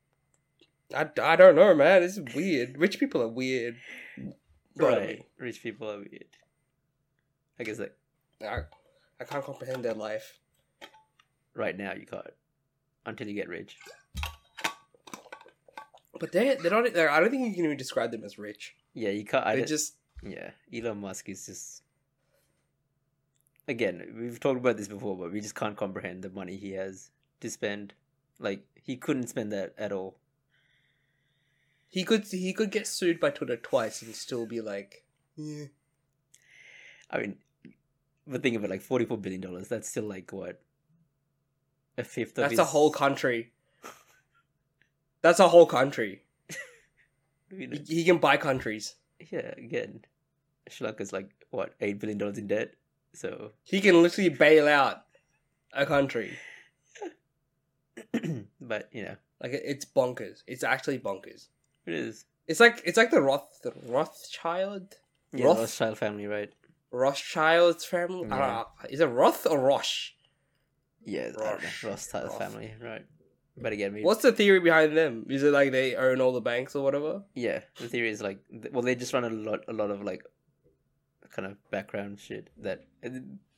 I, 0.96 1.08
I 1.20 1.34
don't 1.34 1.56
know, 1.56 1.74
man. 1.74 2.02
This 2.02 2.16
is 2.16 2.34
weird. 2.34 2.78
Rich 2.78 3.00
people 3.00 3.20
are 3.22 3.28
weird. 3.28 3.76
But, 4.76 4.98
Right. 4.98 5.26
Rich 5.36 5.64
people 5.64 5.90
are 5.90 5.98
weird. 5.98 6.26
I 7.58 7.64
guess 7.64 7.80
like 7.80 7.97
I, 8.42 8.61
I 9.20 9.24
can't 9.24 9.44
comprehend 9.44 9.85
their 9.85 9.94
life. 9.94 10.38
right 11.55 11.77
now 11.77 11.92
you 11.92 12.07
can't 12.07 12.24
until 13.07 13.27
you 13.27 13.35
get 13.35 13.48
rich. 13.48 13.77
But 16.20 16.33
they 16.33 16.57
they're 16.57 16.70
not. 16.70 16.92
They're, 16.92 17.11
I 17.11 17.20
don't 17.20 17.31
think 17.31 17.46
you 17.48 17.55
can 17.55 17.64
even 17.64 17.77
describe 17.77 18.11
them 18.11 18.24
as 18.24 18.38
rich. 18.38 18.74
Yeah, 18.94 19.11
you 19.11 19.24
can't. 19.24 19.46
I 19.46 19.53
They 19.55 19.61
don't- 19.61 19.68
just 19.68 19.94
Yeah, 20.22 20.51
Elon 20.74 21.01
Musk 21.01 21.29
is 21.29 21.46
just. 21.46 21.83
Again, 23.68 24.16
we've 24.18 24.40
talked 24.40 24.59
about 24.59 24.77
this 24.79 24.88
before, 24.88 25.16
but 25.16 25.31
we 25.31 25.40
just 25.40 25.55
can't 25.55 25.77
comprehend 25.77 26.22
the 26.22 26.31
money 26.31 26.57
he 26.57 26.72
has 26.72 27.11
to 27.40 27.51
spend. 27.51 27.92
Like 28.40 28.64
he 28.83 28.96
couldn't 28.96 29.29
spend 29.29 29.53
that 29.53 29.74
at 29.79 29.92
all. 29.92 30.16
he 31.88 32.03
could 32.05 32.24
he 32.27 32.53
could 32.53 32.70
get 32.70 32.87
sued 32.87 33.20
by 33.20 33.31
Twitter 33.31 33.57
twice 33.57 34.03
and 34.03 34.14
still 34.14 34.46
be 34.46 34.61
like, 34.61 35.05
yeah. 35.37 35.66
I 37.11 37.18
mean, 37.18 37.37
but 38.28 38.42
think 38.42 38.56
of 38.56 38.64
it, 38.64 38.70
like 38.70 38.82
forty-four 38.82 39.18
billion 39.18 39.40
dollars. 39.40 39.68
That's 39.68 39.88
still 39.88 40.04
like 40.04 40.32
what 40.32 40.60
a 41.96 42.04
fifth 42.04 42.30
of. 42.30 42.42
That's 42.42 42.52
his... 42.52 42.58
a 42.60 42.64
whole 42.64 42.90
country. 42.90 43.52
That's 45.22 45.40
a 45.40 45.48
whole 45.48 45.66
country. 45.66 46.22
He, 47.50 47.66
he 47.88 48.04
can 48.04 48.18
buy 48.18 48.36
countries. 48.36 48.96
yeah, 49.30 49.54
again, 49.56 50.02
Sri 50.68 50.86
Lanka's 50.86 51.14
like 51.14 51.30
what 51.48 51.72
eight 51.80 51.98
billion 51.98 52.18
dollars 52.18 52.36
in 52.36 52.46
debt. 52.46 52.74
So, 53.14 53.52
He 53.64 53.80
can 53.80 54.02
literally 54.02 54.28
bail 54.28 54.68
out 54.68 55.04
a 55.72 55.86
country. 55.86 56.36
but 58.60 58.88
you 58.92 59.04
know, 59.04 59.16
Like 59.42 59.52
it's 59.52 59.84
bonkers. 59.84 60.42
It's 60.46 60.62
actually 60.62 60.98
bonkers. 60.98 61.48
it 61.86 61.94
is. 61.94 62.26
It's 62.46 62.60
like 62.60 62.82
it's 62.84 62.96
like 62.96 63.10
the 63.10 63.20
Roth 63.20 63.60
the 63.62 63.72
Rothschild 63.86 64.96
Yeah, 65.32 65.46
Roth? 65.46 65.58
Rothschild 65.58 65.98
family, 65.98 66.26
right? 66.26 66.52
Rothschild's 66.90 67.85
family. 67.85 68.24
I 68.27 68.29
don't 68.29 68.38
Yeah. 68.38 68.46
know. 68.46 68.88
Is 68.90 69.01
it 69.01 69.07
Roth 69.07 69.46
or 69.46 69.59
Roche? 69.61 70.12
Yeah, 71.05 71.29
I 71.29 71.33
don't 71.33 71.37
know. 71.44 71.51
Roth. 71.53 71.85
Rothschild 71.85 72.24
Roth. 72.31 72.38
family, 72.38 72.74
right? 72.83 73.05
But 73.61 73.72
again, 73.72 73.92
we, 73.94 74.03
What's 74.03 74.22
the 74.22 74.33
theory 74.33 74.61
behind 74.61 74.96
them? 74.96 75.27
Is 75.29 75.42
it 75.42 75.53
like 75.53 75.72
they 75.72 75.96
own 75.96 76.20
all 76.20 76.33
the 76.33 76.40
banks 76.40 76.77
or 76.77 76.83
whatever? 76.85 77.24
yeah, 77.35 77.61
the 77.81 77.88
theory 77.88 78.09
is 78.11 78.22
like, 78.22 78.38
well, 78.72 78.83
they 78.83 78.94
just 78.94 79.12
run 79.12 79.24
a 79.24 79.31
lot, 79.31 79.64
a 79.68 79.72
lot 79.72 79.90
of 79.90 80.03
like, 80.03 80.22
kind 81.31 81.46
of 81.46 81.57
background 81.70 82.18
shit 82.20 82.48
that 82.59 82.87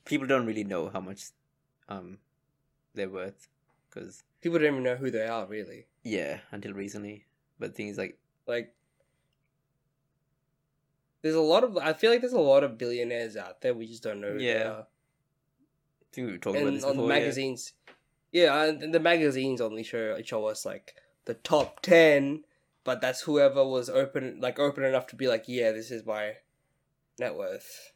people 0.05 0.27
don't 0.27 0.45
really 0.45 0.63
know 0.63 0.89
how 0.89 0.99
much, 0.99 1.25
um, 1.87 2.17
they're 2.95 3.09
worth, 3.09 3.47
because 3.89 4.23
People 4.41 4.57
don't 4.57 4.69
even 4.73 4.83
know 4.83 4.95
who 4.95 5.11
they 5.11 5.27
are 5.27 5.45
really. 5.45 5.85
yeah, 6.03 6.39
until 6.51 6.73
recently. 6.73 7.25
But 7.59 7.75
things 7.75 7.97
like, 7.97 8.17
Like, 8.47 8.73
there's 11.21 11.35
a 11.35 11.41
lot 11.41 11.63
of. 11.63 11.77
I 11.77 11.93
feel 11.93 12.11
like 12.11 12.21
there's 12.21 12.33
a 12.33 12.39
lot 12.39 12.63
of 12.63 12.77
billionaires 12.77 13.35
out 13.37 13.61
there. 13.61 13.73
We 13.73 13.87
just 13.87 14.03
don't 14.03 14.21
know. 14.21 14.31
Who 14.33 14.39
They 14.39 14.53
Yeah. 14.53 14.69
are. 14.69 14.81
I 14.81 16.13
think 16.13 16.27
we 16.27 16.33
were 16.33 16.37
talking 16.39 16.61
about 16.61 16.73
this 16.73 16.83
on 16.83 16.89
the 16.89 17.03
before. 17.03 17.09
yeah. 17.13 17.19
magazines, 17.19 17.73
yeah, 18.31 18.53
uh, 18.53 18.67
and 18.81 18.93
the 18.93 18.99
magazines 18.99 19.61
only 19.61 19.83
show 19.83 20.15
uh, 20.19 20.23
show 20.23 20.45
us 20.45 20.65
like 20.65 20.95
the 21.25 21.35
top 21.35 21.81
ten, 21.81 22.43
but 22.83 22.99
that's 23.01 23.21
whoever 23.21 23.65
was 23.65 23.89
open, 23.89 24.39
like 24.41 24.59
open 24.59 24.83
enough 24.83 25.07
to 25.07 25.15
be 25.15 25.27
like, 25.27 25.45
yeah, 25.47 25.71
this 25.71 25.89
is 25.91 26.05
my 26.05 26.33
net 27.19 27.35
worth. 27.35 27.93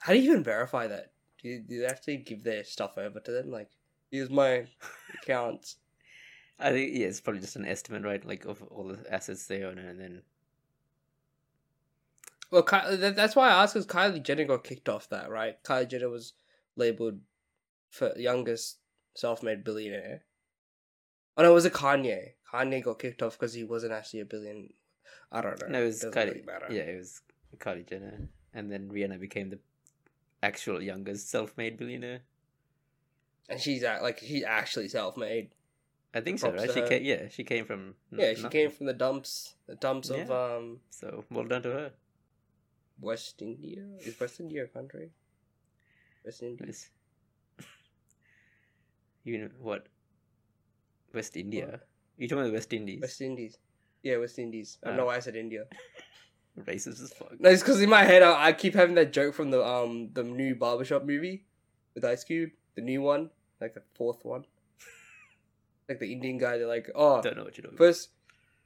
How 0.00 0.12
do 0.12 0.18
you 0.20 0.30
even 0.30 0.44
verify 0.44 0.86
that? 0.86 1.12
Do 1.42 1.48
you, 1.48 1.60
do 1.60 1.74
you 1.74 1.84
actually 1.86 2.18
give 2.18 2.44
their 2.44 2.62
stuff 2.64 2.96
over 2.98 3.18
to 3.20 3.30
them? 3.32 3.50
Like, 3.50 3.70
here's 4.12 4.30
my 4.30 4.66
accounts. 5.22 5.76
I 6.60 6.70
think 6.70 6.92
yeah, 6.96 7.06
it's 7.06 7.20
probably 7.20 7.40
just 7.40 7.56
an 7.56 7.64
estimate, 7.66 8.04
right? 8.04 8.24
Like 8.24 8.44
of 8.44 8.62
all 8.62 8.84
the 8.88 9.12
assets 9.12 9.46
they 9.46 9.62
own, 9.64 9.78
and 9.78 9.98
then 10.00 10.22
Well, 12.50 12.64
that's 12.96 13.36
why 13.36 13.48
I 13.50 13.62
asked 13.62 13.74
because 13.74 13.86
Kylie 13.86 14.22
Jenner 14.22 14.44
got 14.44 14.64
kicked 14.64 14.88
off 14.88 15.08
that, 15.10 15.30
right? 15.30 15.62
Kylie 15.64 15.88
Jenner 15.88 16.08
was 16.08 16.32
labeled 16.76 17.20
for 17.90 18.12
youngest 18.18 18.78
self-made 19.14 19.64
billionaire. 19.64 20.22
Oh 21.36 21.42
no, 21.42 21.50
it 21.50 21.54
was 21.54 21.66
a 21.66 21.70
Kanye. 21.70 22.30
Kanye 22.52 22.82
got 22.82 22.98
kicked 22.98 23.22
off 23.22 23.38
because 23.38 23.52
he 23.52 23.64
wasn't 23.64 23.92
actually 23.92 24.20
a 24.20 24.24
billion. 24.24 24.70
I 25.30 25.42
don't 25.42 25.60
know. 25.60 25.68
no, 25.68 25.82
it 25.82 25.86
was 25.86 26.00
Doesn't 26.00 26.14
Kylie. 26.14 26.46
really. 26.46 26.76
Yeah, 26.76 26.82
it 26.84 26.96
was 26.96 27.20
Kylie 27.58 27.86
Jenner, 27.88 28.28
and 28.54 28.72
then 28.72 28.88
Rihanna 28.90 29.20
became 29.20 29.50
the 29.50 29.58
actual 30.42 30.80
youngest 30.82 31.28
self-made 31.28 31.76
billionaire. 31.76 32.20
and 33.50 33.60
she's 33.60 33.82
like 33.82 34.18
she's 34.20 34.44
actually 34.44 34.88
self-made. 34.88 35.50
I 36.14 36.22
think 36.22 36.38
so. 36.38 36.50
Right? 36.50 36.72
She 36.72 36.80
came. 36.80 37.04
Yeah, 37.04 37.28
she 37.28 37.44
came 37.44 37.66
from. 37.66 37.94
Yeah, 38.10 38.32
she 38.34 38.48
came 38.48 38.70
from 38.70 38.86
the 38.86 38.94
dumps, 38.94 39.54
the 39.66 39.74
dumps 39.74 40.08
of 40.08 40.30
um 40.30 40.80
So 40.88 41.24
well 41.30 41.44
done 41.44 41.62
to 41.62 41.70
her. 41.70 41.90
West 43.00 43.40
India. 43.42 43.82
Is 44.00 44.18
West 44.20 44.40
India 44.40 44.64
a 44.64 44.66
country? 44.66 45.10
West 46.24 46.42
Indies. 46.42 46.66
Nice. 46.66 46.90
You 49.24 49.38
know 49.38 49.48
what? 49.60 49.86
West 51.14 51.36
India. 51.36 51.80
You 52.16 52.28
talking 52.28 52.42
about 52.44 52.52
West 52.54 52.72
Indies? 52.72 53.00
West 53.00 53.20
Indies. 53.20 53.58
Yeah, 54.02 54.16
West 54.18 54.38
Indies. 54.38 54.78
I 54.84 54.90
Ah. 54.90 54.96
know 54.96 55.06
why 55.06 55.16
I 55.16 55.20
said 55.20 55.36
India. 55.36 55.66
Racist 56.58 57.00
as 57.02 57.12
fuck. 57.12 57.38
No, 57.40 57.50
it's 57.50 57.62
because 57.62 57.80
in 57.80 57.88
my 57.88 58.02
head 58.02 58.22
I, 58.22 58.46
I 58.48 58.52
keep 58.52 58.74
having 58.74 58.96
that 58.96 59.12
joke 59.12 59.34
from 59.34 59.50
the 59.52 59.64
um 59.64 60.10
the 60.12 60.24
new 60.24 60.56
barbershop 60.56 61.04
movie 61.04 61.46
with 61.94 62.04
Ice 62.04 62.24
Cube, 62.24 62.50
the 62.74 62.80
new 62.82 63.00
one, 63.00 63.30
like 63.60 63.74
the 63.74 63.82
fourth 63.94 64.24
one. 64.24 64.44
Like 65.88 66.00
the 66.00 66.12
Indian 66.12 66.36
guy, 66.36 66.58
they're 66.58 66.66
like, 66.66 66.90
oh, 66.94 67.22
Don't 67.22 67.36
know 67.38 67.44
what 67.44 67.56
you're 67.56 67.62
talking. 67.64 67.78
first 67.78 68.10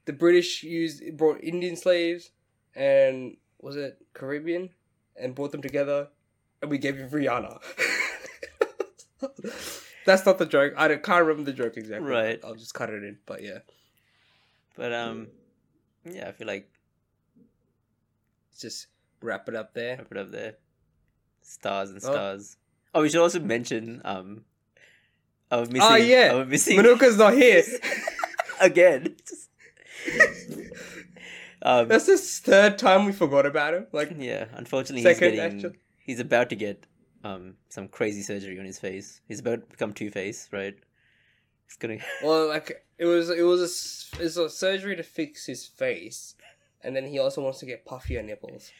the 0.05 0.11
British 0.11 0.61
used 0.63 1.15
brought 1.15 1.41
Indian 1.41 1.77
slaves 1.77 2.31
and 2.75 3.37
was 3.63 3.75
it 3.77 3.97
Caribbean 4.13 4.69
and 5.15 5.33
brought 5.33 5.51
them 5.51 5.61
together, 5.61 6.09
and 6.61 6.69
we 6.69 6.77
gave 6.77 6.97
you 6.99 7.05
Rihanna. 7.05 7.59
That's 10.05 10.25
not 10.25 10.37
the 10.37 10.45
joke. 10.45 10.73
I 10.75 10.89
can't 10.97 11.25
remember 11.25 11.49
the 11.49 11.55
joke 11.55 11.77
exactly. 11.77 12.09
Right. 12.09 12.39
I'll 12.43 12.55
just 12.55 12.73
cut 12.73 12.89
it 12.89 13.03
in. 13.03 13.17
But 13.25 13.41
yeah, 13.41 13.59
But 14.75 14.91
um, 14.93 15.27
yeah, 16.03 16.27
I 16.27 16.31
feel 16.33 16.45
like 16.47 16.69
let's 18.51 18.59
just 18.61 18.87
wrap 19.21 19.47
it 19.47 19.55
up 19.55 19.73
there. 19.73 19.95
wrap 19.97 20.11
it 20.11 20.17
up 20.17 20.31
there. 20.31 20.55
Stars 21.41 21.89
and 21.91 21.99
Oh. 22.03 22.11
stars. 22.11 22.57
Oh, 22.93 23.01
we 23.01 23.09
should 23.09 23.21
also 23.21 23.39
mention 23.39 24.01
um, 24.03 24.43
I 25.49 25.57
was 25.57 25.71
missing. 25.71 25.87
Oh, 25.89 25.95
yeah. 25.95 26.31
I 26.31 26.35
was 26.35 26.47
missing 26.47 26.77
Manilka's 26.77 27.17
not 27.17 27.33
here. 27.33 27.63
again. 28.59 29.15
um, 31.63 31.87
That's 31.87 32.05
the 32.05 32.17
third 32.17 32.77
time 32.77 33.05
we 33.05 33.11
forgot 33.13 33.45
about 33.45 33.73
him. 33.73 33.87
Like, 33.91 34.13
yeah, 34.17 34.45
unfortunately, 34.53 35.01
Second, 35.01 35.31
he's 35.31 35.39
getting. 35.39 35.57
actually. 35.57 35.79
He's 35.97 36.19
about 36.19 36.49
to 36.49 36.55
get 36.55 36.85
um 37.23 37.55
some 37.69 37.87
crazy 37.87 38.21
surgery 38.21 38.59
on 38.59 38.65
his 38.65 38.79
face. 38.79 39.21
He's 39.27 39.39
about 39.39 39.61
to 39.61 39.67
become 39.67 39.93
Two 39.93 40.11
Face, 40.11 40.49
right? 40.51 40.75
He's 41.65 41.77
gonna. 41.77 41.97
well, 42.23 42.47
like 42.49 42.85
it 42.97 43.05
was, 43.05 43.29
it 43.29 43.43
was 43.43 43.61
a, 43.61 44.21
it's 44.23 44.37
a 44.37 44.49
surgery 44.49 44.95
to 44.95 45.03
fix 45.03 45.45
his 45.45 45.65
face, 45.65 46.35
and 46.83 46.95
then 46.95 47.05
he 47.05 47.17
also 47.19 47.41
wants 47.41 47.59
to 47.59 47.65
get 47.65 47.85
puffier 47.85 48.23
nipples. 48.23 48.71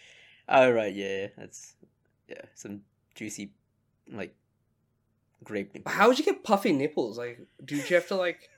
Oh 0.49 0.69
right, 0.69 0.93
yeah, 0.93 1.21
yeah, 1.21 1.27
that's 1.37 1.75
yeah, 2.27 2.41
some 2.53 2.81
juicy, 3.15 3.53
like 4.11 4.35
grape. 5.43 5.73
nipples. 5.73 5.95
How 5.95 6.09
would 6.09 6.19
you 6.19 6.25
get 6.25 6.43
puffy 6.43 6.73
nipples? 6.73 7.17
Like, 7.17 7.39
do 7.63 7.75
you 7.77 7.83
have 7.95 8.07
to 8.09 8.15
like? 8.15 8.49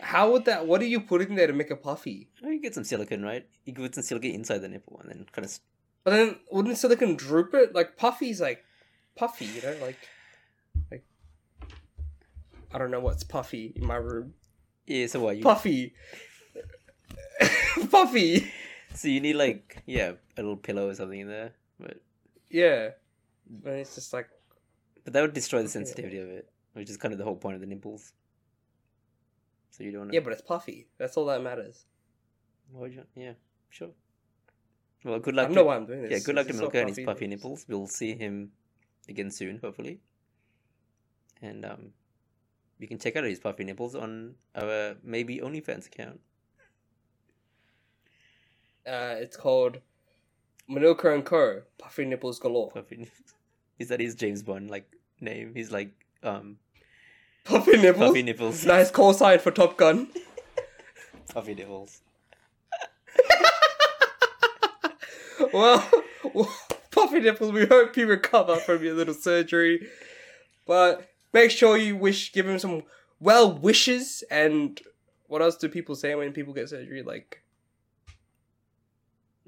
How 0.00 0.32
would 0.32 0.44
that? 0.46 0.66
What 0.66 0.80
are 0.82 0.86
you 0.86 1.00
putting 1.00 1.34
there 1.34 1.46
to 1.46 1.52
make 1.52 1.70
a 1.70 1.76
puffy? 1.76 2.28
You 2.42 2.60
get 2.60 2.74
some 2.74 2.84
silicone, 2.84 3.22
right? 3.22 3.46
You 3.64 3.72
put 3.72 3.94
some 3.94 4.02
silicone 4.02 4.32
inside 4.32 4.58
the 4.58 4.68
nipple 4.68 5.00
and 5.00 5.10
then 5.10 5.26
kind 5.32 5.44
of. 5.44 5.58
But 6.02 6.10
then 6.10 6.36
wouldn't 6.50 6.76
silicone 6.78 7.16
droop 7.16 7.54
it? 7.54 7.74
Like 7.74 7.96
puffy's 7.96 8.40
like 8.40 8.64
puffy, 9.16 9.46
you 9.46 9.62
know, 9.62 9.76
like 9.80 9.98
like 10.90 11.04
I 12.72 12.78
don't 12.78 12.90
know 12.90 13.00
what's 13.00 13.24
puffy 13.24 13.72
in 13.74 13.86
my 13.86 13.96
room. 13.96 14.34
Yeah, 14.86 15.06
so 15.06 15.20
what 15.20 15.36
you? 15.36 15.42
Puffy, 15.42 15.94
puffy. 17.90 18.52
So 18.94 19.08
you 19.08 19.20
need 19.20 19.34
like 19.34 19.82
yeah, 19.86 20.12
a 20.36 20.42
little 20.42 20.56
pillow 20.56 20.88
or 20.88 20.94
something 20.94 21.20
in 21.20 21.28
there, 21.28 21.52
but 21.78 22.00
Yeah, 22.50 22.90
but 23.48 23.74
it's 23.74 23.94
just 23.94 24.12
like 24.12 24.28
but 25.04 25.12
that 25.12 25.22
would 25.22 25.34
destroy 25.34 25.62
the 25.62 25.68
sensitivity 25.68 26.18
of 26.18 26.28
it, 26.28 26.50
which 26.72 26.90
is 26.90 26.96
kind 26.96 27.12
of 27.12 27.18
the 27.18 27.24
whole 27.24 27.36
point 27.36 27.54
of 27.54 27.60
the 27.60 27.66
nipples. 27.66 28.12
So 29.76 29.82
you 29.82 29.90
don't. 29.90 30.02
Wanna... 30.02 30.14
yeah, 30.14 30.20
but 30.20 30.32
it's 30.32 30.42
puffy. 30.42 30.86
That's 30.98 31.16
all 31.16 31.26
that 31.26 31.42
matters. 31.42 31.86
Why 32.70 32.86
you... 32.86 33.02
Yeah, 33.16 33.32
sure. 33.70 33.90
Well, 35.04 35.18
good 35.18 35.34
I 35.34 35.42
luck. 35.42 35.46
don't 35.46 35.54
to... 35.54 35.60
know 35.60 35.64
why 35.64 35.76
I'm 35.76 35.86
doing 35.86 36.02
this. 36.02 36.12
Yeah, 36.12 36.18
good 36.20 36.36
luck 36.36 36.46
to 36.46 36.50
It's 36.50 36.60
Milka 36.60 36.78
and 36.78 36.88
his 36.94 37.04
puffy. 37.04 37.26
nipples. 37.26 37.66
We'll 37.68 37.88
see 37.88 38.14
him 38.14 38.52
again 39.08 39.32
soon, 39.32 39.58
hopefully. 39.58 39.98
And 41.42 41.64
um, 41.64 41.88
you 42.78 42.86
can 42.86 42.98
check 43.00 43.16
out 43.16 43.24
his 43.24 43.40
puffy 43.40 43.64
nipples 43.64 43.96
on 43.96 44.36
our 44.54 44.94
maybe 45.02 45.38
OnlyFans 45.40 45.86
account. 45.86 46.20
Uh, 48.86 49.16
it's 49.18 49.36
called 49.36 49.78
Manilka 50.70 51.12
and 51.12 51.24
Co. 51.24 51.62
Puffy 51.78 52.04
nipples 52.04 52.38
galore. 52.38 52.70
Puffy 52.70 52.98
nipples. 52.98 53.34
Is 53.80 53.88
that 53.88 53.98
his 53.98 54.14
James 54.14 54.44
Bond 54.44 54.70
like 54.70 54.88
name? 55.20 55.52
He's 55.52 55.72
like 55.72 55.90
um 56.22 56.58
Puffy 57.44 57.76
nipples. 57.76 58.08
puffy 58.08 58.22
nipples. 58.22 58.64
Nice 58.64 58.90
call 58.90 59.12
sign 59.12 59.38
for 59.38 59.50
Top 59.50 59.76
Gun. 59.76 60.08
puffy 61.32 61.54
nipples. 61.54 62.00
well, 65.52 65.88
well, 66.32 66.54
puffy 66.90 67.20
nipples. 67.20 67.52
We 67.52 67.66
hope 67.66 67.96
you 67.96 68.06
recover 68.06 68.56
from 68.56 68.82
your 68.82 68.94
little 68.94 69.14
surgery, 69.14 69.86
but 70.66 71.08
make 71.32 71.50
sure 71.50 71.76
you 71.76 71.96
wish, 71.96 72.32
give 72.32 72.48
him 72.48 72.58
some 72.58 72.82
well 73.20 73.52
wishes. 73.52 74.24
And 74.30 74.80
what 75.26 75.42
else 75.42 75.56
do 75.56 75.68
people 75.68 75.94
say 75.94 76.14
when 76.14 76.32
people 76.32 76.54
get 76.54 76.68
surgery? 76.70 77.02
Like, 77.02 77.42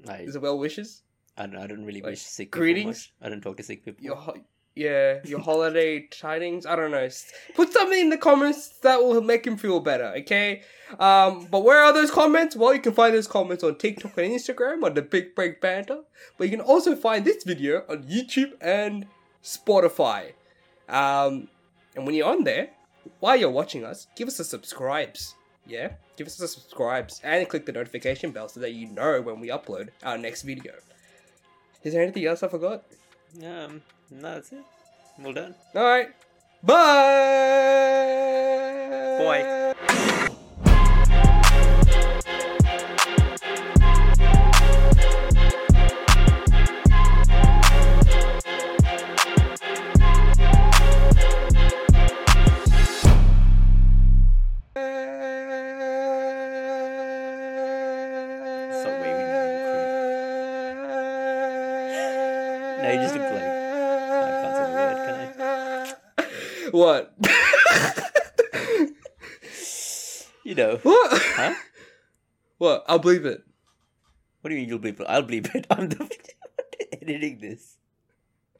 I, 0.07 0.17
is 0.19 0.35
it 0.35 0.41
well 0.41 0.59
wishes? 0.59 1.01
I 1.37 1.45
don't. 1.47 1.57
I 1.57 1.67
don't 1.67 1.85
really 1.85 2.01
Like, 2.01 2.11
wish 2.11 2.21
sick 2.21 2.47
people 2.51 2.59
greetings? 2.61 3.11
much. 3.21 3.21
I 3.21 3.29
don't 3.29 3.41
talk 3.41 3.57
to 3.57 3.63
sick 3.63 3.83
people. 3.85 4.03
Your 4.03 4.35
yeah, 4.77 5.19
your 5.25 5.39
holiday 5.39 6.01
tidings. 6.01 6.65
I 6.65 6.75
don't 6.75 6.91
know. 6.91 7.09
Put 7.55 7.73
something 7.73 7.99
in 7.99 8.09
the 8.09 8.17
comments 8.17 8.69
that 8.83 9.01
will 9.01 9.21
make 9.21 9.45
him 9.45 9.57
feel 9.57 9.79
better. 9.79 10.13
Okay. 10.17 10.61
Um, 10.99 11.47
but 11.49 11.63
where 11.63 11.81
are 11.81 11.91
those 11.91 12.11
comments? 12.11 12.55
Well, 12.55 12.73
you 12.73 12.79
can 12.79 12.93
find 12.93 13.13
those 13.13 13.27
comments 13.27 13.63
on 13.63 13.77
TikTok 13.77 14.17
and 14.17 14.31
Instagram 14.31 14.83
on 14.83 14.93
the 14.93 15.01
Big 15.01 15.35
Break 15.35 15.59
Banter. 15.59 16.01
But 16.37 16.45
you 16.45 16.51
can 16.51 16.61
also 16.61 16.95
find 16.95 17.25
this 17.25 17.43
video 17.43 17.83
on 17.89 18.03
YouTube 18.03 18.53
and 18.61 19.07
Spotify. 19.43 20.33
Um, 20.87 21.49
and 21.95 22.05
when 22.05 22.13
you're 22.13 22.29
on 22.29 22.43
there, 22.43 22.69
while 23.19 23.35
you're 23.35 23.49
watching 23.49 23.83
us, 23.83 24.07
give 24.15 24.27
us 24.27 24.39
a 24.39 24.43
subscribes. 24.43 25.35
Yeah, 25.65 25.93
give 26.15 26.27
us 26.27 26.39
a 26.39 26.47
subscribes 26.47 27.19
and 27.23 27.49
click 27.49 27.65
the 27.65 27.73
notification 27.73 28.31
bell 28.31 28.47
so 28.47 28.59
that 28.61 28.73
you 28.73 28.87
know 28.87 29.21
when 29.21 29.41
we 29.41 29.49
upload 29.49 29.89
our 30.03 30.17
next 30.17 30.43
video. 30.43 30.73
Is 31.83 31.93
there 31.93 32.03
anything 32.03 32.25
else 32.25 32.43
I 32.43 32.47
forgot? 32.47 32.83
Um, 33.43 33.81
no, 34.09 34.33
that's 34.33 34.51
it. 34.51 34.63
Well 35.19 35.33
done. 35.33 35.53
All 35.75 35.83
right. 35.83 36.09
Bye. 36.63 36.73
Boy. 39.19 39.73
I'll 72.87 72.99
believe 72.99 73.25
it. 73.25 73.43
What 74.41 74.49
do 74.49 74.55
you 74.55 74.61
mean 74.61 74.69
you'll 74.69 74.79
bleep 74.79 74.99
it? 74.99 75.05
I'll 75.09 75.23
bleep 75.23 75.53
it. 75.53 75.67
I'm 75.71 75.89
the 75.89 76.09
editing 77.01 77.39
this. 77.39 77.77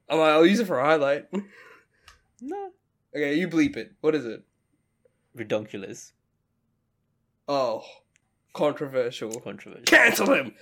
I'll 0.10 0.46
use 0.46 0.60
it 0.60 0.68
for 0.68 0.80
a 0.80 0.86
highlight. 0.86 1.28
No. 2.40 2.70
Okay, 3.16 3.34
you 3.34 3.48
bleep 3.48 3.76
it. 3.78 3.94
What 4.00 4.14
is 4.14 4.24
it? 4.24 4.44
Redonkulous. 5.36 6.12
Oh, 7.48 7.84
controversial. 8.54 9.40
Controversial. 9.40 9.86
Cancel 9.86 10.34
him. 10.36 10.54